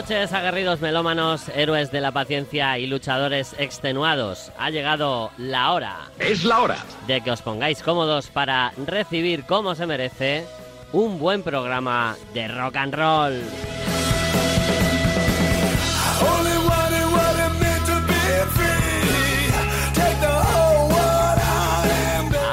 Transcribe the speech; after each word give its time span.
Noches, 0.00 0.32
aguerridos 0.32 0.80
melómanos, 0.80 1.50
héroes 1.54 1.92
de 1.92 2.00
la 2.00 2.10
paciencia 2.10 2.78
y 2.78 2.86
luchadores 2.86 3.54
extenuados. 3.58 4.50
Ha 4.56 4.70
llegado 4.70 5.30
la 5.36 5.72
hora. 5.72 6.08
Es 6.18 6.42
la 6.42 6.62
hora. 6.62 6.78
De 7.06 7.20
que 7.20 7.30
os 7.30 7.42
pongáis 7.42 7.82
cómodos 7.82 8.28
para 8.28 8.72
recibir 8.86 9.44
como 9.44 9.74
se 9.74 9.86
merece 9.86 10.46
un 10.94 11.18
buen 11.18 11.42
programa 11.42 12.16
de 12.32 12.48
rock 12.48 12.76
and 12.76 12.94
roll. 12.94 13.42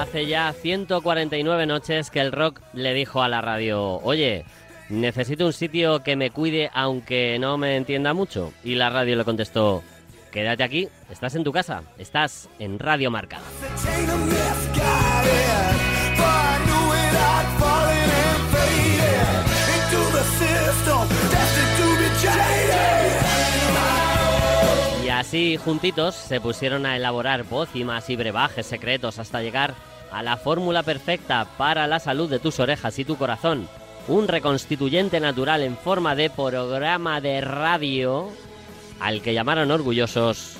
Hace 0.02 0.26
ya 0.26 0.52
149 0.52 1.66
noches 1.66 2.12
que 2.12 2.20
el 2.20 2.34
rock 2.34 2.60
le 2.74 2.94
dijo 2.94 3.24
a 3.24 3.30
la 3.30 3.40
radio, 3.40 4.02
oye, 4.04 4.44
necesito 4.90 5.46
un 5.46 5.54
sitio 5.54 6.04
que 6.04 6.16
me 6.16 6.32
cuide 6.32 6.70
aunque 6.74 7.38
no 7.40 7.58
me 7.58 7.76
entienda 7.76 8.14
mucho. 8.14 8.54
Y 8.64 8.76
la 8.76 8.90
radio 8.90 9.16
le 9.16 9.24
contestó, 9.24 9.84
quédate 10.32 10.64
aquí, 10.64 10.88
estás 11.12 11.36
en 11.36 11.44
tu 11.44 11.52
casa, 11.52 11.84
estás 11.98 12.50
en 12.60 12.80
Radio 12.80 13.12
Marca. 13.12 13.40
Y 25.04 25.10
así 25.10 25.58
juntitos 25.58 26.16
se 26.16 26.42
pusieron 26.42 26.86
a 26.86 26.96
elaborar 26.96 27.46
pócimas 27.46 28.10
y 28.10 28.16
brebajes 28.16 28.66
secretos 28.66 29.20
hasta 29.20 29.42
llegar 29.42 29.76
a 30.12 30.24
la 30.24 30.38
fórmula 30.38 30.84
perfecta 30.84 31.46
para 31.58 31.86
la 31.88 32.00
salud 32.00 32.30
de 32.30 32.40
tus 32.40 32.60
orejas 32.60 32.98
y 33.00 33.06
tu 33.06 33.18
corazón 33.18 33.68
un 34.08 34.28
reconstituyente 34.28 35.20
natural 35.20 35.64
en 35.64 35.78
forma 35.78 36.16
de 36.16 36.30
programa 36.30 37.22
de 37.22 37.42
radio 37.42 38.30
al 39.00 39.22
que 39.22 39.34
llamaron 39.34 39.72
orgullosos 39.72 40.58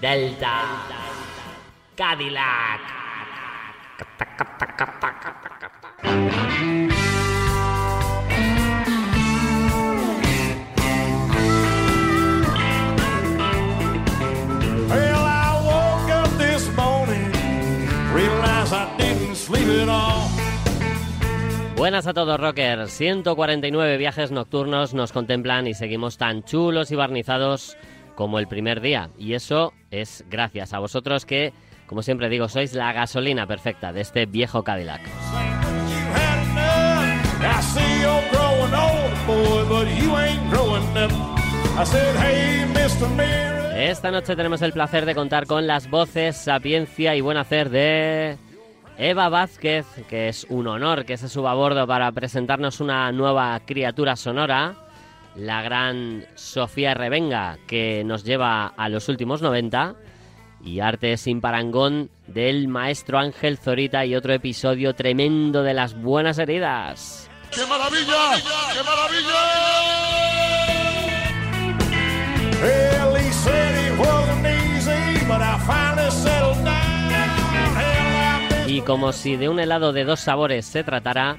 Delta 0.00 0.62
Cadillac. 1.96 2.80
Buenas 21.82 22.06
a 22.06 22.14
todos, 22.14 22.38
rockers. 22.38 22.92
149 22.92 23.96
viajes 23.96 24.30
nocturnos 24.30 24.94
nos 24.94 25.10
contemplan 25.10 25.66
y 25.66 25.74
seguimos 25.74 26.16
tan 26.16 26.44
chulos 26.44 26.92
y 26.92 26.94
barnizados 26.94 27.76
como 28.14 28.38
el 28.38 28.46
primer 28.46 28.80
día. 28.80 29.10
Y 29.18 29.34
eso 29.34 29.72
es 29.90 30.24
gracias 30.30 30.74
a 30.74 30.78
vosotros 30.78 31.26
que, 31.26 31.52
como 31.86 32.02
siempre 32.02 32.28
digo, 32.28 32.48
sois 32.48 32.74
la 32.74 32.92
gasolina 32.92 33.48
perfecta 33.48 33.92
de 33.92 34.00
este 34.02 34.26
viejo 34.26 34.62
Cadillac. 34.62 35.00
Esta 43.74 44.10
noche 44.12 44.36
tenemos 44.36 44.62
el 44.62 44.72
placer 44.72 45.04
de 45.04 45.16
contar 45.16 45.46
con 45.48 45.66
las 45.66 45.90
voces, 45.90 46.36
sapiencia 46.36 47.16
y 47.16 47.20
buen 47.22 47.38
hacer 47.38 47.70
de 47.70 48.38
Eva 49.04 49.28
Vázquez, 49.28 49.84
que 50.08 50.28
es 50.28 50.46
un 50.48 50.68
honor 50.68 51.04
que 51.04 51.16
se 51.16 51.28
suba 51.28 51.50
a 51.50 51.54
bordo 51.54 51.88
para 51.88 52.12
presentarnos 52.12 52.78
una 52.78 53.10
nueva 53.10 53.58
criatura 53.66 54.14
sonora, 54.14 54.76
la 55.34 55.60
gran 55.60 56.24
Sofía 56.36 56.94
Revenga, 56.94 57.58
que 57.66 58.04
nos 58.04 58.22
lleva 58.22 58.68
a 58.68 58.88
los 58.88 59.08
últimos 59.08 59.42
90, 59.42 59.96
y 60.64 60.78
arte 60.78 61.16
sin 61.16 61.40
parangón 61.40 62.10
del 62.28 62.68
maestro 62.68 63.18
Ángel 63.18 63.58
Zorita 63.58 64.06
y 64.06 64.14
otro 64.14 64.34
episodio 64.34 64.94
tremendo 64.94 65.64
de 65.64 65.74
las 65.74 66.00
buenas 66.00 66.38
heridas. 66.38 67.28
¡Qué 67.50 67.66
maravilla! 67.66 68.36
¡Qué 68.72 68.82
maravilla! 68.84 70.21
Y 78.72 78.80
como 78.80 79.12
si 79.12 79.36
de 79.36 79.50
un 79.50 79.60
helado 79.60 79.92
de 79.92 80.04
dos 80.04 80.20
sabores 80.20 80.64
se 80.64 80.82
tratara, 80.82 81.36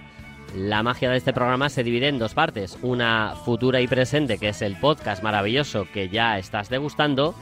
la 0.55 0.83
magia 0.83 1.09
de 1.09 1.17
este 1.17 1.33
programa 1.33 1.67
se 1.69 1.83
divide 1.83 2.07
en 2.07 2.19
dos 2.19 2.35
partes. 2.35 2.77
Una 2.83 3.33
futura 3.43 3.81
y 3.81 3.87
presente, 3.87 4.37
que 4.37 4.49
es 4.49 4.61
el 4.61 4.75
podcast 4.79 5.23
maravilloso 5.23 5.87
que 5.91 6.09
ya 6.09 6.37
estás 6.37 6.69
degustando. 6.69 7.33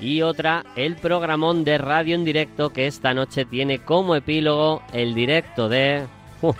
Y 0.00 0.22
otra, 0.22 0.64
el 0.74 0.96
programón 0.96 1.62
de 1.62 1.78
radio 1.78 2.16
en 2.16 2.24
directo 2.24 2.70
que 2.70 2.88
esta 2.88 3.14
noche 3.14 3.44
tiene 3.44 3.78
como 3.78 4.16
epílogo 4.16 4.82
el 4.92 5.14
directo 5.14 5.68
de 5.68 6.04
uh, 6.42 6.52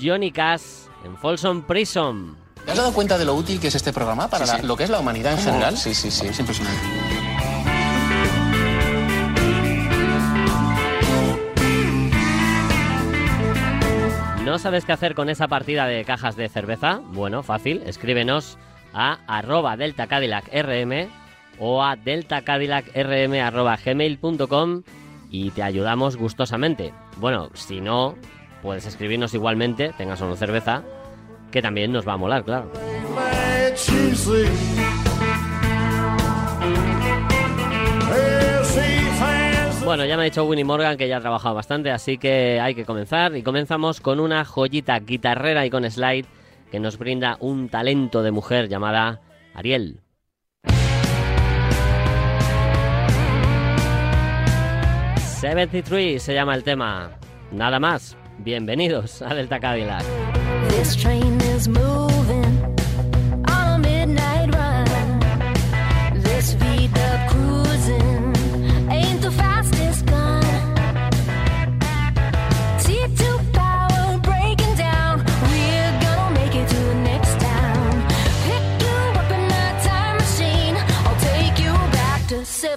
Johnny 0.00 0.30
Cash 0.30 0.62
en 1.04 1.16
Folsom 1.16 1.62
Prison. 1.62 2.36
¿Te 2.64 2.70
has 2.70 2.76
dado 2.78 2.92
cuenta 2.92 3.18
de 3.18 3.24
lo 3.24 3.34
útil 3.34 3.58
que 3.58 3.68
es 3.68 3.74
este 3.74 3.92
programa 3.92 4.28
para 4.28 4.46
Sí, 4.46 4.52
sí. 4.54 4.62
la- 4.62 4.68
lo 4.68 4.76
que 4.76 4.84
es 4.84 4.90
la 4.90 5.00
humanidad 5.00 5.32
en 5.32 5.38
general? 5.38 5.76
Sí, 5.76 5.94
sí, 5.94 6.12
sí. 6.12 6.26
Es 6.28 6.38
impresionante. 6.38 6.80
¿No 14.44 14.58
sabes 14.58 14.84
qué 14.86 14.92
hacer 14.92 15.14
con 15.14 15.28
esa 15.28 15.48
partida 15.48 15.86
de 15.86 16.04
cajas 16.04 16.34
de 16.34 16.48
cerveza? 16.48 17.00
Bueno, 17.12 17.42
fácil, 17.42 17.82
escríbenos 17.84 18.58
a 18.94 19.18
arroba 19.26 19.76
delta 19.76 20.06
o 21.58 21.82
a 21.82 21.96
gmail.com 23.84 24.82
y 25.30 25.50
te 25.50 25.62
ayudamos 25.62 26.16
gustosamente. 26.16 26.94
Bueno, 27.18 27.50
si 27.52 27.82
no, 27.82 28.14
puedes 28.62 28.86
escribirnos 28.86 29.34
igualmente, 29.34 29.92
tengas 29.96 30.22
o 30.22 30.26
no 30.26 30.36
cerveza, 30.36 30.82
que 31.52 31.60
también 31.60 31.92
nos 31.92 32.08
va 32.08 32.14
a 32.14 32.16
molar, 32.16 32.42
claro. 32.44 32.72
Bueno, 39.90 40.04
ya 40.04 40.16
me 40.16 40.22
ha 40.22 40.24
dicho 40.26 40.44
Winnie 40.44 40.62
Morgan 40.62 40.96
que 40.96 41.08
ya 41.08 41.16
ha 41.16 41.20
trabajado 41.20 41.56
bastante, 41.56 41.90
así 41.90 42.16
que 42.16 42.60
hay 42.60 42.76
que 42.76 42.84
comenzar. 42.84 43.36
Y 43.36 43.42
comenzamos 43.42 44.00
con 44.00 44.20
una 44.20 44.44
joyita 44.44 44.96
guitarrera 45.00 45.66
y 45.66 45.70
con 45.70 45.82
slide 45.90 46.26
que 46.70 46.78
nos 46.78 46.96
brinda 46.96 47.36
un 47.40 47.68
talento 47.68 48.22
de 48.22 48.30
mujer 48.30 48.68
llamada 48.68 49.20
Ariel. 49.52 49.98
...73 55.42 56.18
se 56.20 56.34
llama 56.34 56.54
el 56.54 56.62
tema. 56.62 57.18
Nada 57.50 57.80
más. 57.80 58.16
Bienvenidos 58.38 59.22
a 59.22 59.34
Delta 59.34 59.58
Cadillac. 59.58 60.04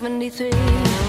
73 0.04 1.03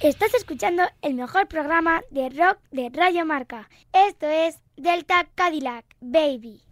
Estás 0.00 0.32
escuchando 0.34 0.84
el 1.02 1.14
mejor 1.14 1.48
programa 1.48 2.02
de 2.12 2.28
rock 2.28 2.58
de 2.70 2.88
Radio 2.94 3.26
Marca. 3.26 3.68
Esto 3.92 4.28
es 4.28 4.60
Delta 4.76 5.26
Cadillac, 5.34 5.84
baby. 6.00 6.62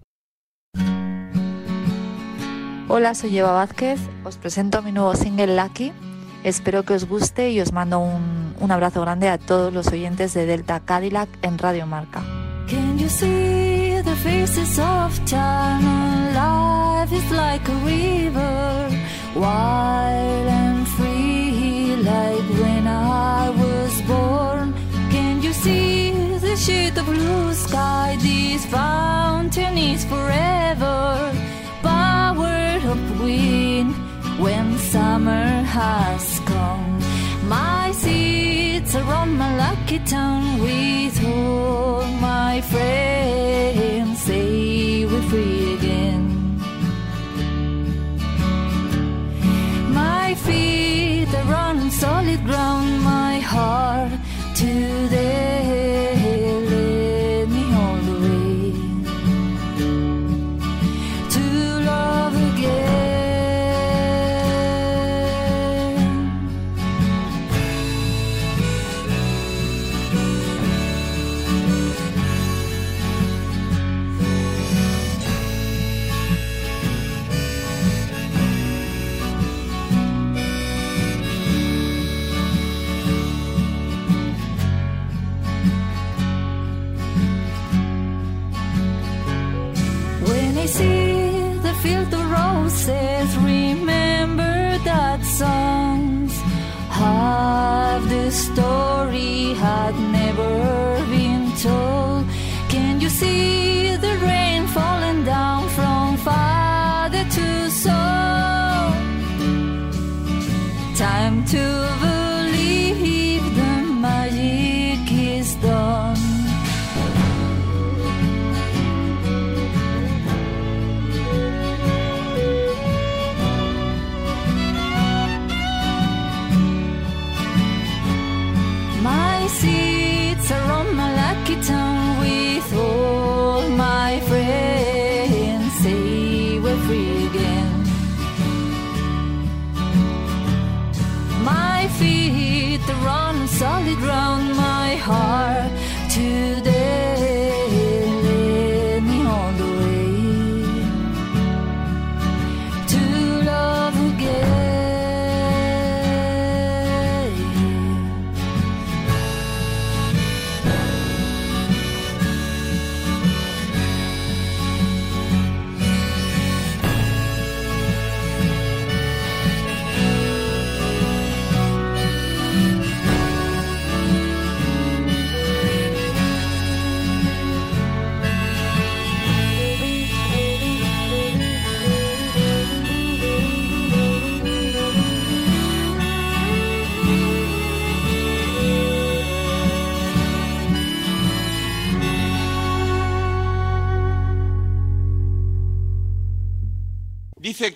Hola, 2.88 3.16
soy 3.16 3.36
Eva 3.36 3.50
Vázquez. 3.50 3.98
Os 4.22 4.36
presento 4.36 4.80
mi 4.80 4.92
nuevo 4.92 5.16
single 5.16 5.56
Lucky. 5.56 5.92
Espero 6.44 6.84
que 6.84 6.94
os 6.94 7.08
guste 7.08 7.50
y 7.50 7.60
os 7.60 7.72
mando 7.72 7.98
un, 7.98 8.54
un 8.60 8.70
abrazo 8.70 9.00
grande 9.00 9.28
a 9.28 9.38
todos 9.38 9.74
los 9.74 9.88
oyentes 9.88 10.32
de 10.32 10.46
Delta 10.46 10.78
Cadillac 10.84 11.28
en 11.42 11.58
Radio 11.58 11.84
Marca. 11.84 12.22
Can 12.68 12.96
you 12.96 13.08
see 13.08 14.00
the 14.04 14.14
faces 14.22 14.78
of 14.78 15.18
time? 15.24 16.32
Life 16.32 17.12
is 17.12 17.28
like 17.32 17.68
a 17.68 17.74
river, 17.84 18.88
wild 19.34 20.48
and 20.48 20.86
free, 20.86 21.15
like 22.06 22.48
when 22.62 22.86
I 22.86 23.50
was 23.62 23.92
born. 24.02 24.66
Can 25.14 25.42
you 25.42 25.52
see 25.52 26.12
the 26.38 26.56
shade 26.56 26.96
of 26.98 27.06
blue 27.06 27.52
sky? 27.54 28.16
This 28.20 28.64
fountain 28.66 29.76
is 29.76 30.04
forever, 30.04 31.04
power 31.82 32.58
of 32.92 33.00
wind 33.20 33.90
when 34.42 34.78
summer 34.78 35.48
has 35.78 36.40
come. 36.50 36.86
My 37.56 37.92
seats 37.92 38.94
are 38.94 39.10
on 39.20 39.36
my 39.36 39.50
lucky 39.64 40.00
town 40.00 40.42
with 40.60 41.16
all 41.24 42.04
my 42.30 42.60
friends. 42.70 44.22
Say 44.26 45.06
we're 45.10 45.26
free 45.30 45.74
again. 45.78 46.24
My 50.02 50.34
feet 50.44 50.85
solid 52.00 52.44
ground, 52.44 53.02
my 53.02 53.38
heart 53.40 54.12
today 54.54 55.55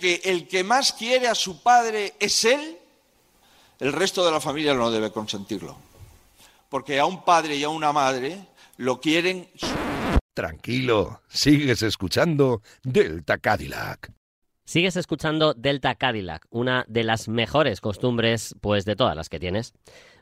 que 0.00 0.20
el 0.24 0.48
que 0.48 0.64
más 0.64 0.92
quiere 0.92 1.28
a 1.28 1.36
su 1.36 1.62
padre 1.62 2.14
es 2.18 2.44
él, 2.44 2.78
el 3.78 3.92
resto 3.92 4.24
de 4.24 4.32
la 4.32 4.40
familia 4.40 4.74
no 4.74 4.90
debe 4.90 5.12
consentirlo. 5.12 5.76
Porque 6.68 6.98
a 6.98 7.06
un 7.06 7.24
padre 7.24 7.54
y 7.56 7.62
a 7.62 7.68
una 7.68 7.92
madre 7.92 8.46
lo 8.76 9.00
quieren 9.00 9.48
Tranquilo, 10.34 11.20
sigues 11.28 11.82
escuchando 11.82 12.62
Delta 12.82 13.38
Cadillac. 13.38 14.12
Sigues 14.64 14.96
escuchando 14.96 15.52
Delta 15.52 15.96
Cadillac, 15.96 16.46
una 16.50 16.84
de 16.88 17.02
las 17.02 17.28
mejores 17.28 17.80
costumbres, 17.80 18.54
pues 18.60 18.84
de 18.84 18.94
todas 18.94 19.16
las 19.16 19.28
que 19.28 19.40
tienes. 19.40 19.74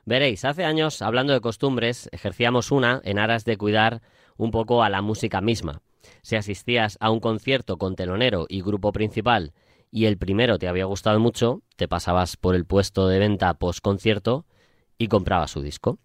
Veréis, 0.06 0.46
hace 0.46 0.64
años, 0.64 1.02
hablando 1.02 1.34
de 1.34 1.42
costumbres, 1.42 2.08
ejercíamos 2.12 2.72
una 2.72 3.02
en 3.04 3.18
aras 3.18 3.44
de 3.44 3.58
cuidar 3.58 4.00
un 4.38 4.50
poco 4.50 4.82
a 4.82 4.88
la 4.88 5.02
música 5.02 5.42
misma. 5.42 5.82
Si 6.22 6.34
asistías 6.34 6.96
a 7.00 7.10
un 7.10 7.20
concierto 7.20 7.76
con 7.76 7.94
telonero 7.94 8.46
y 8.48 8.62
grupo 8.62 8.90
principal 8.90 9.52
y 9.90 10.06
el 10.06 10.18
primero 10.18 10.58
te 10.58 10.68
había 10.68 10.84
gustado 10.84 11.18
mucho, 11.20 11.62
te 11.76 11.88
pasabas 11.88 12.36
por 12.36 12.54
el 12.54 12.64
puesto 12.64 13.08
de 13.08 13.18
venta 13.18 13.54
post 13.54 13.80
concierto 13.80 14.46
y 14.98 15.08
comprabas 15.08 15.50
su 15.50 15.62
disco. 15.62 15.98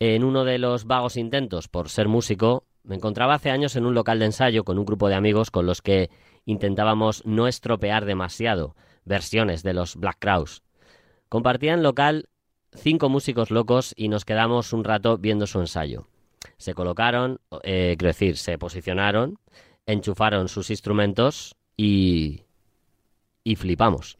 En 0.00 0.24
uno 0.24 0.44
de 0.44 0.58
los 0.58 0.84
vagos 0.86 1.16
intentos 1.16 1.68
por 1.68 1.88
ser 1.88 2.08
músico, 2.08 2.64
me 2.82 2.94
encontraba 2.94 3.34
hace 3.34 3.50
años 3.50 3.76
en 3.76 3.84
un 3.84 3.94
local 3.94 4.18
de 4.18 4.26
ensayo 4.26 4.64
con 4.64 4.78
un 4.78 4.86
grupo 4.86 5.08
de 5.08 5.14
amigos 5.14 5.50
con 5.50 5.66
los 5.66 5.82
que 5.82 6.10
intentábamos 6.44 7.24
no 7.26 7.48
estropear 7.48 8.04
demasiado 8.04 8.76
versiones 9.04 9.62
de 9.62 9.74
los 9.74 9.96
Black 9.96 10.16
Crowes. 10.20 10.62
Compartían 11.28 11.82
local 11.82 12.28
cinco 12.72 13.08
músicos 13.08 13.50
locos 13.50 13.92
y 13.96 14.08
nos 14.08 14.24
quedamos 14.24 14.72
un 14.72 14.84
rato 14.84 15.18
viendo 15.18 15.46
su 15.46 15.60
ensayo. 15.60 16.06
Se 16.56 16.74
colocaron, 16.74 17.40
eh, 17.62 17.96
quiero 17.98 18.08
decir, 18.08 18.36
se 18.36 18.58
posicionaron, 18.58 19.38
enchufaron 19.86 20.48
sus 20.48 20.70
instrumentos 20.70 21.56
y... 21.76 22.44
y 23.48 23.56
flipamos. 23.56 24.18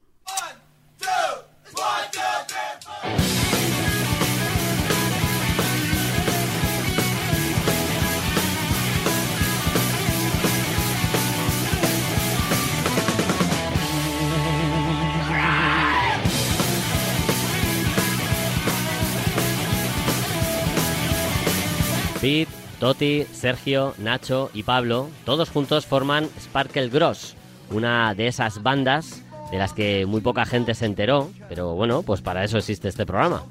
Pete, 22.20 22.50
Toti, 22.80 23.26
Sergio, 23.32 23.94
Nacho 23.98 24.50
y 24.54 24.62
Pablo, 24.62 25.08
todos 25.24 25.50
juntos 25.50 25.86
forman 25.86 26.28
Sparkle 26.40 26.88
Gross, 26.88 27.36
una 27.70 28.14
de 28.14 28.28
esas 28.28 28.62
bandas 28.62 29.22
de 29.50 29.58
las 29.58 29.72
que 29.72 30.06
muy 30.06 30.20
poca 30.20 30.44
gente 30.44 30.74
se 30.74 30.86
enteró, 30.86 31.30
pero 31.48 31.74
bueno, 31.74 32.02
pues 32.02 32.20
para 32.20 32.44
eso 32.44 32.58
existe 32.58 32.88
este 32.88 33.06
programa. 33.06 33.44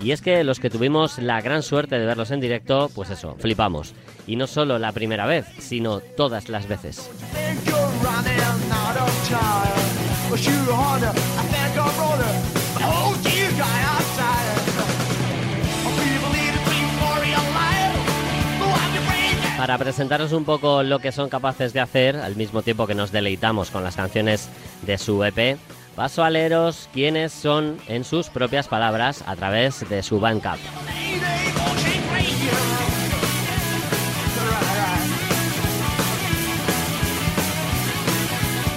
Y 0.00 0.12
es 0.12 0.22
que 0.22 0.44
los 0.44 0.60
que 0.60 0.70
tuvimos 0.70 1.18
la 1.18 1.40
gran 1.40 1.62
suerte 1.62 1.98
de 1.98 2.06
verlos 2.06 2.30
en 2.30 2.40
directo, 2.40 2.90
pues 2.94 3.10
eso, 3.10 3.34
flipamos. 3.38 3.94
Y 4.26 4.36
no 4.36 4.46
solo 4.46 4.78
la 4.78 4.92
primera 4.92 5.26
vez, 5.26 5.46
sino 5.58 6.00
todas 6.00 6.48
las 6.48 6.68
veces. 6.68 7.10
Para 19.58 19.76
presentaros 19.76 20.30
un 20.30 20.44
poco 20.44 20.84
lo 20.84 21.00
que 21.00 21.10
son 21.10 21.28
capaces 21.28 21.72
de 21.72 21.80
hacer, 21.80 22.14
al 22.14 22.36
mismo 22.36 22.62
tiempo 22.62 22.86
que 22.86 22.94
nos 22.94 23.10
deleitamos 23.10 23.72
con 23.72 23.82
las 23.82 23.96
canciones 23.96 24.48
de 24.82 24.96
su 24.98 25.24
EP, 25.24 25.58
paso 25.96 26.22
a 26.22 26.30
leeros 26.30 26.88
quiénes 26.92 27.32
son 27.32 27.76
en 27.88 28.04
sus 28.04 28.28
propias 28.28 28.68
palabras 28.68 29.24
a 29.26 29.34
través 29.34 29.88
de 29.88 30.04
su 30.04 30.20
Bandcamp. 30.20 30.60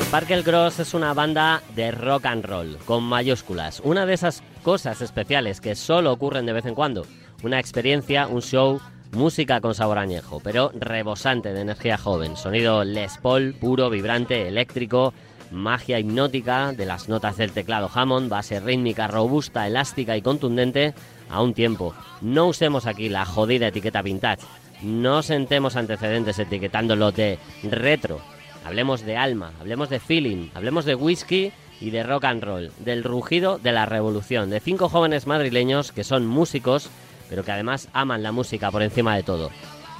Sparkle 0.05 0.41
Gross 0.41 0.79
es 0.79 0.95
una 0.95 1.13
banda 1.13 1.61
de 1.75 1.91
rock 1.91 2.25
and 2.25 2.43
roll, 2.43 2.77
con 2.85 3.03
mayúsculas. 3.03 3.81
Una 3.85 4.07
de 4.07 4.15
esas 4.15 4.41
cosas 4.63 5.03
especiales 5.03 5.61
que 5.61 5.75
solo 5.75 6.11
ocurren 6.11 6.47
de 6.47 6.53
vez 6.53 6.65
en 6.65 6.73
cuando. 6.73 7.05
Una 7.43 7.59
experiencia, 7.59 8.25
un 8.25 8.41
show, 8.41 8.81
música 9.11 9.61
con 9.61 9.75
sabor 9.75 9.97
añejo, 9.97 10.39
pero 10.43 10.71
rebosante 10.73 11.53
de 11.53 11.61
energía 11.61 11.97
joven. 11.97 12.37
Sonido 12.37 12.83
Les 12.83 13.17
Paul, 13.17 13.53
puro, 13.53 13.89
vibrante, 13.89 14.47
eléctrico, 14.47 15.13
magia 15.51 15.99
hipnótica 15.99 16.71
de 16.71 16.85
las 16.85 17.09
notas 17.09 17.37
del 17.37 17.51
teclado 17.51 17.89
Hammond, 17.93 18.29
base 18.29 18.59
rítmica 18.59 19.07
robusta, 19.07 19.67
elástica 19.67 20.15
y 20.15 20.21
contundente 20.21 20.93
a 21.29 21.41
un 21.41 21.53
tiempo. 21.53 21.93
No 22.21 22.47
usemos 22.47 22.85
aquí 22.85 23.09
la 23.09 23.25
jodida 23.25 23.67
etiqueta 23.67 24.01
vintage. 24.01 24.45
No 24.81 25.21
sentemos 25.21 25.75
antecedentes 25.75 26.39
etiquetándolo 26.39 27.11
de 27.11 27.37
retro. 27.63 28.19
Hablemos 28.65 29.05
de 29.05 29.17
alma, 29.17 29.51
hablemos 29.59 29.89
de 29.89 29.99
feeling, 29.99 30.49
hablemos 30.53 30.85
de 30.85 30.95
whisky 30.95 31.51
y 31.79 31.89
de 31.89 32.03
rock 32.03 32.25
and 32.25 32.43
roll, 32.43 32.71
del 32.79 33.03
rugido 33.03 33.57
de 33.57 33.71
la 33.71 33.85
revolución, 33.85 34.49
de 34.49 34.59
cinco 34.59 34.87
jóvenes 34.87 35.25
madrileños 35.25 35.91
que 35.91 36.03
son 36.03 36.27
músicos, 36.27 36.89
pero 37.31 37.45
que 37.45 37.51
además 37.53 37.87
aman 37.93 38.23
la 38.23 38.33
música 38.33 38.69
por 38.71 38.83
encima 38.83 39.15
de 39.15 39.23
todo, 39.23 39.51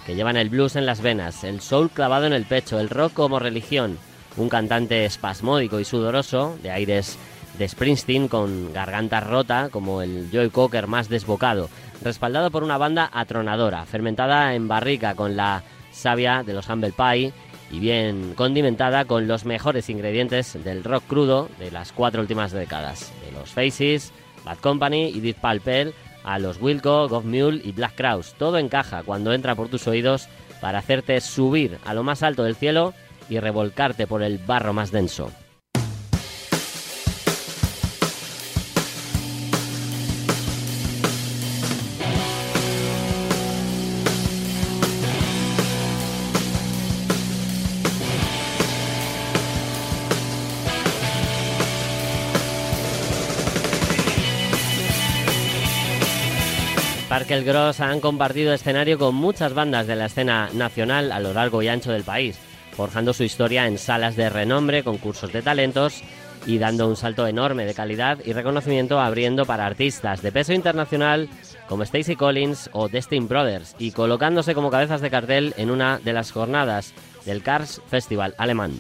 que 0.06 0.16
llevan 0.16 0.36
el 0.36 0.50
blues 0.50 0.76
en 0.76 0.86
las 0.86 1.02
venas, 1.02 1.46
el 1.46 1.62
soul 1.62 1.90
clavado 1.90 2.26
en 2.26 2.34
el 2.34 2.44
pecho, 2.44 2.78
el 2.78 2.90
rock 2.90 3.14
como 3.14 3.40
religión, 3.40 3.98
un 4.36 4.50
cantante 4.50 5.06
espasmódico 5.06 5.80
y 5.80 5.86
sudoroso, 5.86 6.58
de 6.62 6.72
aires 6.72 7.18
de 7.58 7.70
Springsteen 7.70 8.28
con 8.28 8.74
garganta 8.74 9.22
rota 9.22 9.70
como 9.72 10.02
el 10.02 10.30
Joy 10.30 10.50
Cocker 10.50 10.88
más 10.88 11.08
desbocado, 11.08 11.70
respaldado 12.04 12.52
por 12.52 12.64
una 12.66 12.78
banda 12.78 13.10
atronadora, 13.14 13.86
fermentada 13.86 14.54
en 14.54 14.68
barrica 14.68 15.16
con 15.16 15.38
la 15.38 15.64
savia 15.90 16.44
de 16.44 16.52
los 16.52 16.68
Humble 16.68 16.92
Pie 16.92 17.32
y 17.72 17.80
bien 17.80 18.34
condimentada 18.36 19.06
con 19.06 19.30
los 19.30 19.46
mejores 19.46 19.90
ingredientes 19.90 20.62
del 20.66 20.84
rock 20.84 21.06
crudo 21.08 21.50
de 21.60 21.72
las 21.72 21.94
cuatro 21.94 22.20
últimas 22.20 22.52
décadas, 22.52 23.14
de 23.26 23.32
los 23.32 23.52
Faces, 23.52 24.12
Bad 24.44 24.58
Company 24.58 25.08
y 25.08 25.22
Deep 25.22 25.38
Purple, 25.38 25.94
a 26.24 26.40
los 26.40 26.62
Wilco, 26.62 27.08
Goff 27.08 27.26
Mule 27.26 27.62
y 27.64 27.72
Black 27.72 27.96
Crowes. 27.96 28.34
Todo 28.38 28.58
encaja 28.58 29.04
cuando 29.04 29.34
entra 29.34 29.56
por 29.56 29.70
tus 29.70 29.88
oídos 29.88 30.28
para 30.60 30.80
hacerte 30.80 31.20
subir 31.22 31.80
a 31.86 31.94
lo 31.94 32.04
más 32.04 32.24
alto 32.24 32.44
del 32.44 32.56
cielo 32.56 32.94
y 33.30 33.40
revolcarte 33.40 34.08
por 34.08 34.24
el 34.24 34.38
barro 34.38 34.74
más 34.74 34.92
denso. 34.92 35.32
Sparkle 57.32 57.54
Gross 57.54 57.80
han 57.80 58.02
compartido 58.02 58.54
escenario 58.54 59.00
con 59.00 59.16
muchas 59.16 59.54
bandas 59.54 59.88
de 59.88 59.96
la 59.96 60.08
escena 60.08 60.50
nacional 60.52 61.14
a 61.14 61.22
lo 61.22 61.32
largo 61.32 61.62
y 61.62 61.70
ancho 61.70 61.90
del 61.90 62.04
país, 62.04 62.38
forjando 62.76 63.14
su 63.14 63.24
historia 63.24 63.68
en 63.68 63.78
salas 63.78 64.18
de 64.18 64.30
renombre, 64.30 64.84
concursos 64.84 65.32
de 65.32 65.42
talentos 65.42 66.04
y 66.46 66.58
dando 66.58 66.90
un 66.90 66.98
salto 66.98 67.26
enorme 67.26 67.66
de 67.66 67.74
calidad 67.74 68.18
y 68.26 68.34
reconocimiento 68.34 69.00
abriendo 69.00 69.46
para 69.46 69.66
artistas 69.66 70.22
de 70.22 70.34
peso 70.34 70.52
internacional 70.52 71.30
como 71.70 71.86
Stacey 71.86 72.18
Collins 72.18 72.70
o 72.74 72.90
Destin 72.90 73.30
Brothers 73.30 73.78
y 73.80 73.92
colocándose 73.92 74.54
como 74.54 74.70
cabezas 74.70 75.00
de 75.00 75.10
cartel 75.10 75.54
en 75.56 75.72
una 75.72 76.00
de 76.00 76.12
las 76.12 76.34
jornadas 76.34 76.94
del 77.26 77.44
Cars 77.44 77.82
Festival 77.88 78.36
alemán. 78.38 78.74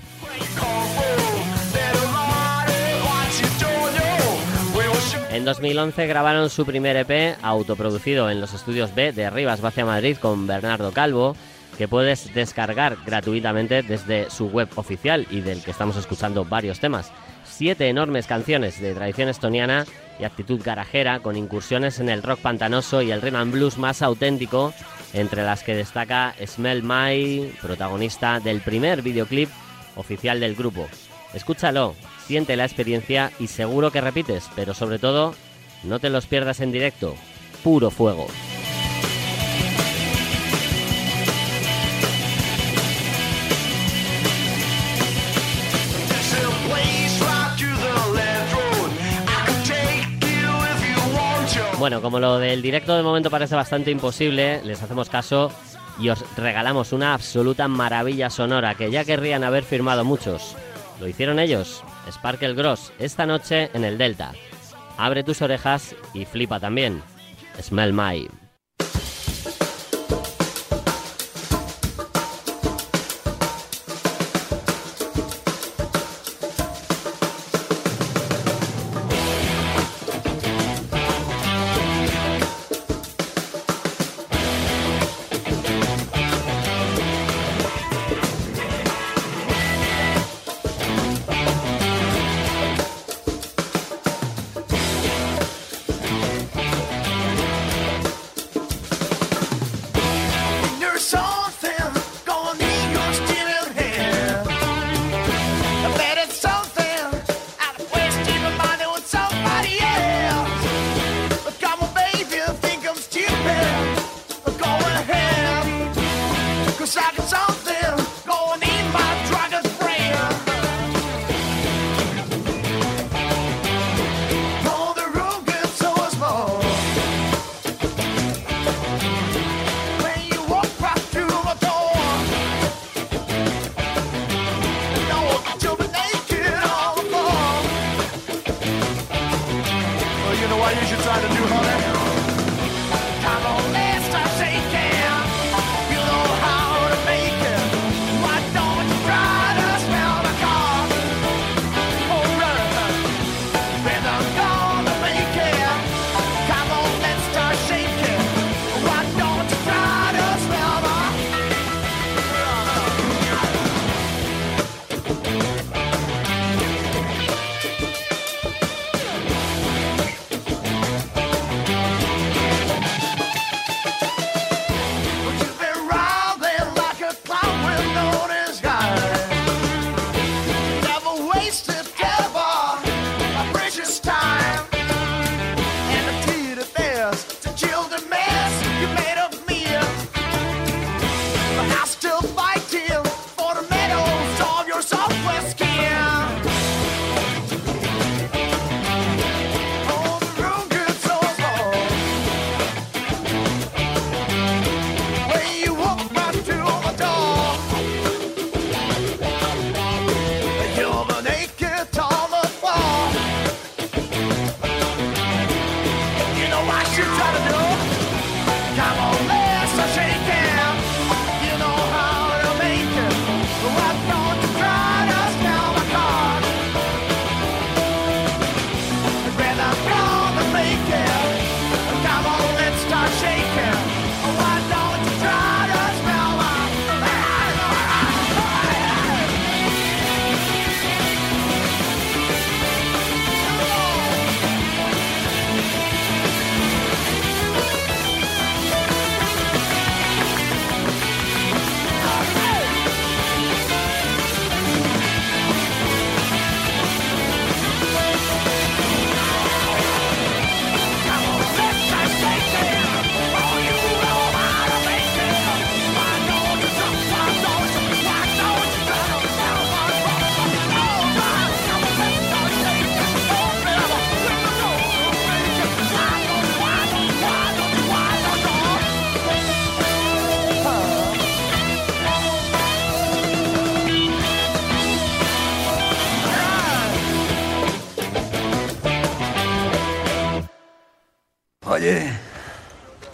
En 5.31 5.45
2011 5.45 6.07
grabaron 6.07 6.50
su 6.50 6.65
primer 6.65 6.97
EP 6.97 7.38
autoproducido 7.41 8.29
en 8.29 8.41
los 8.41 8.53
estudios 8.53 8.93
B 8.93 9.13
de 9.13 9.29
Rivas 9.29 9.61
Vacia 9.61 9.85
Madrid 9.85 10.17
con 10.17 10.45
Bernardo 10.45 10.91
Calvo, 10.91 11.38
que 11.77 11.88
puedes 11.88 12.33
descargar 12.33 12.97
gratuitamente 13.05 13.81
desde 13.81 14.29
su 14.29 14.47
web 14.47 14.67
oficial 14.75 15.25
y 15.31 15.39
del 15.39 15.63
que 15.63 15.71
estamos 15.71 15.95
escuchando 15.95 16.43
varios 16.43 16.81
temas. 16.81 17.13
Siete 17.45 17.88
enormes 17.88 18.27
canciones 18.27 18.81
de 18.81 18.93
tradición 18.93 19.29
estoniana 19.29 19.85
y 20.19 20.25
actitud 20.25 20.61
garajera 20.61 21.21
con 21.21 21.38
incursiones 21.38 22.01
en 22.01 22.09
el 22.09 22.23
rock 22.23 22.41
pantanoso 22.41 23.01
y 23.01 23.11
el 23.11 23.21
rhythm 23.21 23.38
and 23.38 23.53
blues 23.53 23.77
más 23.77 24.01
auténtico, 24.01 24.73
entre 25.13 25.43
las 25.43 25.63
que 25.63 25.75
destaca 25.75 26.35
Smell 26.45 26.83
My, 26.83 27.53
protagonista 27.61 28.41
del 28.41 28.59
primer 28.59 29.01
videoclip 29.01 29.50
oficial 29.95 30.41
del 30.41 30.55
grupo. 30.55 30.89
Escúchalo, 31.33 31.95
la 32.31 32.65
experiencia 32.65 33.31
y 33.39 33.47
seguro 33.47 33.91
que 33.91 34.00
repites, 34.00 34.50
pero 34.55 34.73
sobre 34.73 35.00
todo, 35.00 35.35
no 35.83 36.00
te 36.00 36.09
los 36.09 36.27
pierdas 36.27 36.61
en 36.61 36.71
directo. 36.71 37.15
Puro 37.61 37.91
fuego. 37.91 38.27
Bueno, 51.77 52.01
como 52.01 52.19
lo 52.19 52.38
del 52.38 52.61
directo 52.61 52.95
de 52.95 53.03
momento 53.03 53.29
parece 53.29 53.55
bastante 53.55 53.91
imposible, 53.91 54.61
les 54.63 54.81
hacemos 54.81 55.09
caso 55.09 55.51
y 56.00 56.09
os 56.09 56.23
regalamos 56.38 56.93
una 56.93 57.13
absoluta 57.13 57.67
maravilla 57.67 58.29
sonora 58.29 58.75
que 58.75 58.89
ya 58.89 59.03
querrían 59.03 59.43
haber 59.43 59.63
firmado 59.63 60.05
muchos. 60.05 60.55
Lo 61.01 61.08
hicieron 61.08 61.39
ellos, 61.39 61.84
Sparkle 62.12 62.53
Gross, 62.53 62.93
esta 63.00 63.25
noche 63.25 63.72
en 63.74 63.84
el 63.84 63.98
Delta. 63.98 64.34
Abre 64.98 65.24
tus 65.24 65.41
orejas 65.41 65.96
y 66.13 66.25
flipa 66.25 66.60
también. 66.60 67.01
Smell 67.60 67.91
My. 67.91 68.29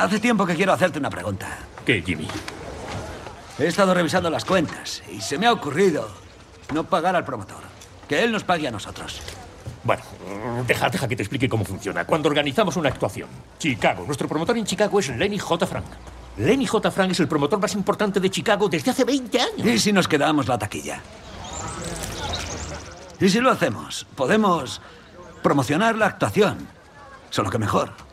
Hace 0.08 0.20
tiempo 0.20 0.46
que 0.46 0.56
quiero 0.56 0.74
hacerte 0.74 1.00
una 1.00 1.10
pregunta. 1.10 1.60
¿Qué, 1.86 2.02
Jimmy? 2.02 2.28
He 3.60 3.68
estado 3.68 3.94
revisando 3.94 4.30
las 4.30 4.46
cuentas 4.46 5.04
y 5.12 5.20
se 5.22 5.38
me 5.38 5.48
ha 5.48 5.54
ocurrido 5.54 6.10
no 6.74 6.86
pagar 6.86 7.16
al 7.16 7.26
promotor. 7.26 7.62
Que 8.08 8.24
él 8.24 8.32
nos 8.32 8.44
pague 8.44 8.68
a 8.68 8.72
nosotros. 8.72 9.22
Bueno, 9.84 10.02
deja, 10.66 10.90
deja 10.90 11.08
que 11.08 11.16
te 11.16 11.24
explique 11.24 11.50
cómo 11.50 11.66
funciona. 11.66 12.06
Cuando 12.06 12.30
organizamos 12.30 12.78
una 12.78 12.90
actuación, 12.90 13.28
Chicago, 13.60 14.04
nuestro 14.06 14.28
promotor 14.28 14.58
en 14.58 14.66
Chicago 14.66 15.00
es 15.00 15.10
Lenny 15.10 15.40
J. 15.40 15.68
Frank. 15.68 15.86
Lenny 16.38 16.66
J. 16.66 16.90
Frank 16.90 17.12
es 17.12 17.20
el 17.20 17.28
promotor 17.28 17.60
más 17.60 17.74
importante 17.74 18.20
de 18.20 18.30
Chicago 18.30 18.70
desde 18.70 18.92
hace 18.92 19.04
20 19.04 19.42
años. 19.42 19.68
¿Y 19.68 19.80
si 19.80 19.92
nos 19.92 20.08
quedamos 20.08 20.48
la 20.48 20.58
taquilla? 20.58 21.02
¿Y 23.20 23.30
si 23.30 23.40
lo 23.40 23.52
hacemos? 23.52 24.06
Podemos 24.16 24.82
promocionar 25.44 25.98
la 25.98 26.06
actuación. 26.06 26.68
Solo 27.30 27.50
que 27.50 27.58
mejor. 27.58 28.07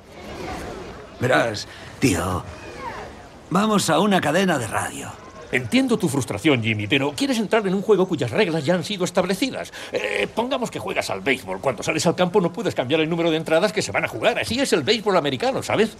Verás, 1.28 1.66
tío, 2.00 2.44
vamos 3.48 3.88
a 3.88 3.98
una 3.98 4.20
cadena 4.20 4.58
de 4.58 4.66
radio. 4.66 5.10
Entiendo 5.52 5.96
tu 5.96 6.08
frustración, 6.08 6.62
Jimmy, 6.62 6.86
pero 6.86 7.12
quieres 7.12 7.38
entrar 7.38 7.66
en 7.66 7.74
un 7.74 7.80
juego 7.80 8.06
cuyas 8.06 8.30
reglas 8.30 8.64
ya 8.64 8.74
han 8.74 8.84
sido 8.84 9.04
establecidas. 9.04 9.72
Eh, 9.92 10.28
pongamos 10.34 10.70
que 10.70 10.78
juegas 10.78 11.08
al 11.08 11.22
béisbol. 11.22 11.60
Cuando 11.60 11.82
sales 11.82 12.06
al 12.06 12.14
campo 12.14 12.40
no 12.40 12.52
puedes 12.52 12.74
cambiar 12.74 13.00
el 13.00 13.08
número 13.08 13.30
de 13.30 13.38
entradas 13.38 13.72
que 13.72 13.80
se 13.80 13.90
van 13.90 14.04
a 14.04 14.08
jugar. 14.08 14.38
Así 14.38 14.60
es 14.60 14.72
el 14.74 14.82
béisbol 14.82 15.16
americano, 15.16 15.62
¿sabes? 15.62 15.96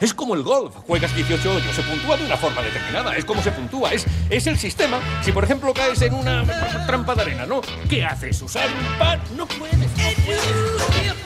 Es 0.00 0.12
como 0.14 0.34
el 0.34 0.42
golf. 0.42 0.74
Juegas 0.86 1.14
18 1.14 1.48
hoyos, 1.48 1.76
se 1.76 1.82
puntúa 1.82 2.16
de 2.16 2.26
una 2.26 2.36
forma 2.36 2.60
determinada. 2.62 3.16
Es 3.16 3.24
como 3.24 3.42
se 3.42 3.52
puntúa. 3.52 3.92
Es, 3.92 4.04
es 4.30 4.46
el 4.46 4.58
sistema. 4.58 4.98
Si, 5.22 5.30
por 5.30 5.44
ejemplo, 5.44 5.72
caes 5.72 6.02
en 6.02 6.14
una 6.14 6.44
trampa 6.86 7.14
de 7.14 7.22
arena, 7.22 7.46
¿no? 7.46 7.60
¿Qué 7.88 8.04
haces? 8.04 8.42
¿Usar 8.42 8.66
un 8.66 8.98
pan? 8.98 9.20
No 9.36 9.46
puedes. 9.46 9.76
No 9.76 10.24
puedes. 10.24 10.42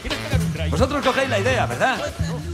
¿Quieres 0.02 0.18
pegar 0.18 0.40
un 0.40 0.52
drive? 0.52 0.70
Vosotros 0.70 1.04
cogéis 1.04 1.30
la 1.30 1.38
idea, 1.38 1.66
¿verdad? 1.66 2.00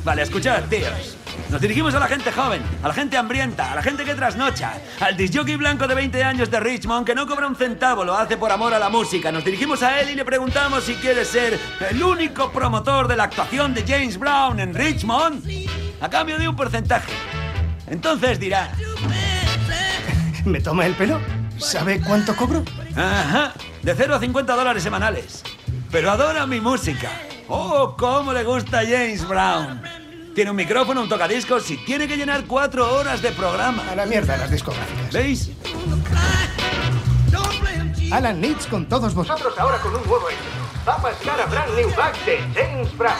Vale, 0.06 0.22
escuchad, 0.22 0.62
tíos. 0.70 1.16
Nos 1.50 1.60
dirigimos 1.60 1.92
a 1.92 1.98
la 1.98 2.06
gente 2.06 2.30
joven, 2.30 2.62
a 2.80 2.86
la 2.86 2.94
gente 2.94 3.16
hambrienta, 3.16 3.72
a 3.72 3.74
la 3.74 3.82
gente 3.82 4.04
que 4.04 4.14
trasnocha, 4.14 4.74
al 5.00 5.16
disjockey 5.16 5.56
blanco 5.56 5.88
de 5.88 5.96
20 5.96 6.22
años 6.22 6.48
de 6.48 6.60
Richmond 6.60 7.04
que 7.04 7.12
no 7.12 7.26
cobra 7.26 7.48
un 7.48 7.56
centavo, 7.56 8.04
lo 8.04 8.14
hace 8.14 8.36
por 8.36 8.52
amor 8.52 8.72
a 8.72 8.78
la 8.78 8.88
música. 8.88 9.32
Nos 9.32 9.44
dirigimos 9.44 9.82
a 9.82 10.00
él 10.00 10.10
y 10.10 10.14
le 10.14 10.24
preguntamos 10.24 10.84
si 10.84 10.94
quiere 10.94 11.24
ser 11.24 11.58
el 11.90 12.00
único 12.00 12.52
promotor 12.52 13.08
de 13.08 13.16
la 13.16 13.24
actuación 13.24 13.74
de 13.74 13.82
James 13.82 14.16
Brown 14.16 14.60
en 14.60 14.74
Richmond 14.74 15.42
a 16.00 16.08
cambio 16.08 16.38
de 16.38 16.46
un 16.46 16.54
porcentaje. 16.54 17.12
Entonces 17.88 18.38
dirá... 18.38 18.70
¿Me 20.44 20.60
toma 20.60 20.86
el 20.86 20.94
pelo? 20.94 21.20
¿Sabe 21.58 22.00
cuánto 22.00 22.36
cobro? 22.36 22.64
Ajá, 22.94 23.54
de 23.82 23.92
0 23.92 24.14
a 24.14 24.20
50 24.20 24.54
dólares 24.54 24.84
semanales. 24.84 25.42
Pero 25.90 26.12
adora 26.12 26.46
mi 26.46 26.60
música. 26.60 27.10
Oh, 27.48 27.94
cómo 27.96 28.32
le 28.32 28.42
gusta 28.44 28.80
a 28.80 28.84
James 28.84 29.26
Brown. 29.26 29.80
Tiene 30.34 30.50
un 30.50 30.56
micrófono, 30.56 31.02
un 31.02 31.08
tocadiscos 31.08 31.70
y 31.70 31.76
tiene 31.78 32.06
que 32.06 32.16
llenar 32.16 32.44
cuatro 32.44 32.94
horas 32.94 33.22
de 33.22 33.30
programa. 33.32 33.82
A 33.90 33.94
la 33.94 34.04
mierda 34.04 34.36
las 34.36 34.50
discográficas. 34.50 35.12
¿Veis? 35.12 35.50
Alan 38.12 38.40
Leeds 38.40 38.66
con 38.66 38.88
todos 38.88 39.14
vosotros 39.14 39.58
ahora 39.58 39.78
con 39.78 39.94
un 39.94 40.06
nuevo 40.06 40.28
éxito. 40.28 40.44
Papas 40.84 41.16
Cara 41.24 41.46
Brand 41.46 41.74
New 41.74 41.94
Bag 41.96 42.14
de 42.24 42.38
James 42.54 42.96
Brown. 42.96 43.16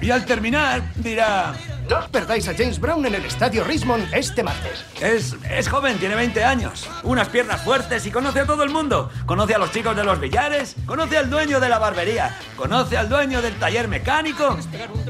Y 0.00 0.10
al 0.10 0.24
terminar 0.24 0.82
dirá... 0.96 1.54
Os 1.90 2.08
perdáis 2.08 2.46
a 2.48 2.54
James 2.54 2.78
Brown 2.78 3.04
en 3.06 3.14
el 3.14 3.24
Estadio 3.24 3.64
Richmond 3.64 4.12
este 4.12 4.42
martes. 4.42 4.84
Es, 5.00 5.36
es 5.50 5.68
joven, 5.68 5.98
tiene 5.98 6.14
20 6.14 6.44
años, 6.44 6.88
unas 7.02 7.28
piernas 7.28 7.62
fuertes 7.62 8.04
y 8.06 8.10
conoce 8.10 8.40
a 8.40 8.46
todo 8.46 8.62
el 8.62 8.70
mundo. 8.70 9.10
Conoce 9.24 9.54
a 9.54 9.58
los 9.58 9.72
chicos 9.72 9.96
de 9.96 10.04
los 10.04 10.20
billares, 10.20 10.76
conoce 10.84 11.16
al 11.16 11.30
dueño 11.30 11.60
de 11.60 11.68
la 11.68 11.78
barbería, 11.78 12.36
conoce 12.56 12.98
al 12.98 13.08
dueño 13.08 13.40
del 13.40 13.58
taller 13.58 13.88
mecánico. 13.88 14.58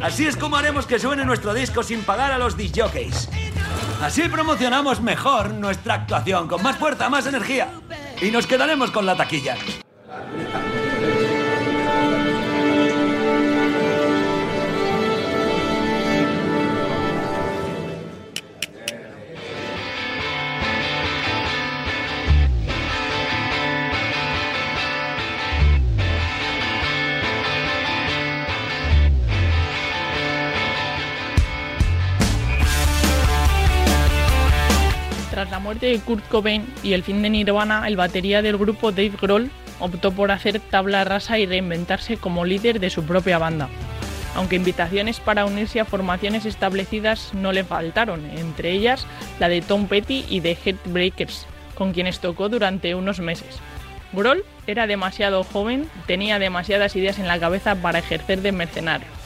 Así 0.01 0.27
es 0.27 0.37
como 0.37 0.57
haremos 0.57 0.87
que 0.87 0.99
suene 0.99 1.25
nuestro 1.25 1.53
disco 1.53 1.83
sin 1.83 2.03
pagar 2.03 2.31
a 2.31 2.39
los 2.39 2.57
disjockeys. 2.57 3.29
Así 4.01 4.29
promocionamos 4.29 5.01
mejor 5.01 5.53
nuestra 5.55 5.95
actuación, 5.95 6.47
con 6.47 6.63
más 6.63 6.77
fuerza, 6.77 7.09
más 7.09 7.27
energía. 7.27 7.69
Y 8.23 8.31
nos 8.31 8.47
quedaremos 8.47 8.93
con 8.93 9.05
la 9.05 9.17
taquilla. 9.17 9.57
De 35.81 35.99
Kurt 36.01 36.27
Cobain 36.29 36.67
y 36.83 36.93
el 36.93 37.03
fin 37.03 37.23
de 37.23 37.31
Nirvana, 37.31 37.87
el 37.87 37.97
batería 37.97 38.43
del 38.43 38.59
grupo 38.59 38.91
Dave 38.91 39.13
Grohl 39.21 39.51
optó 39.81 40.13
por 40.13 40.31
hacer 40.31 40.61
tabla 40.61 41.05
rasa 41.05 41.39
y 41.39 41.47
reinventarse 41.47 42.17
como 42.17 42.45
líder 42.45 42.81
de 42.81 42.91
su 42.91 43.05
propia 43.05 43.39
banda. 43.39 43.69
Aunque 44.35 44.57
invitaciones 44.57 45.21
para 45.21 45.47
unirse 45.47 45.81
a 45.81 45.85
formaciones 45.85 46.45
establecidas 46.47 47.33
no 47.35 47.53
le 47.53 47.65
faltaron, 47.65 48.29
entre 48.31 48.73
ellas 48.73 49.07
la 49.41 49.49
de 49.49 49.63
Tom 49.63 49.87
Petty 49.87 50.25
y 50.29 50.41
de 50.41 50.55
Heartbreakers, 50.55 51.47
con 51.75 51.93
quienes 51.93 52.21
tocó 52.21 52.49
durante 52.49 52.95
unos 52.95 53.21
meses. 53.21 53.59
Grohl 54.13 54.45
era 54.67 54.87
demasiado 54.87 55.45
joven, 55.45 55.89
tenía 56.07 56.39
demasiadas 56.39 56.97
ideas 56.97 57.19
en 57.19 57.29
la 57.29 57.39
cabeza 57.39 57.75
para 57.75 57.99
ejercer 57.99 58.43
de 58.43 58.53
mercenario. 58.53 59.18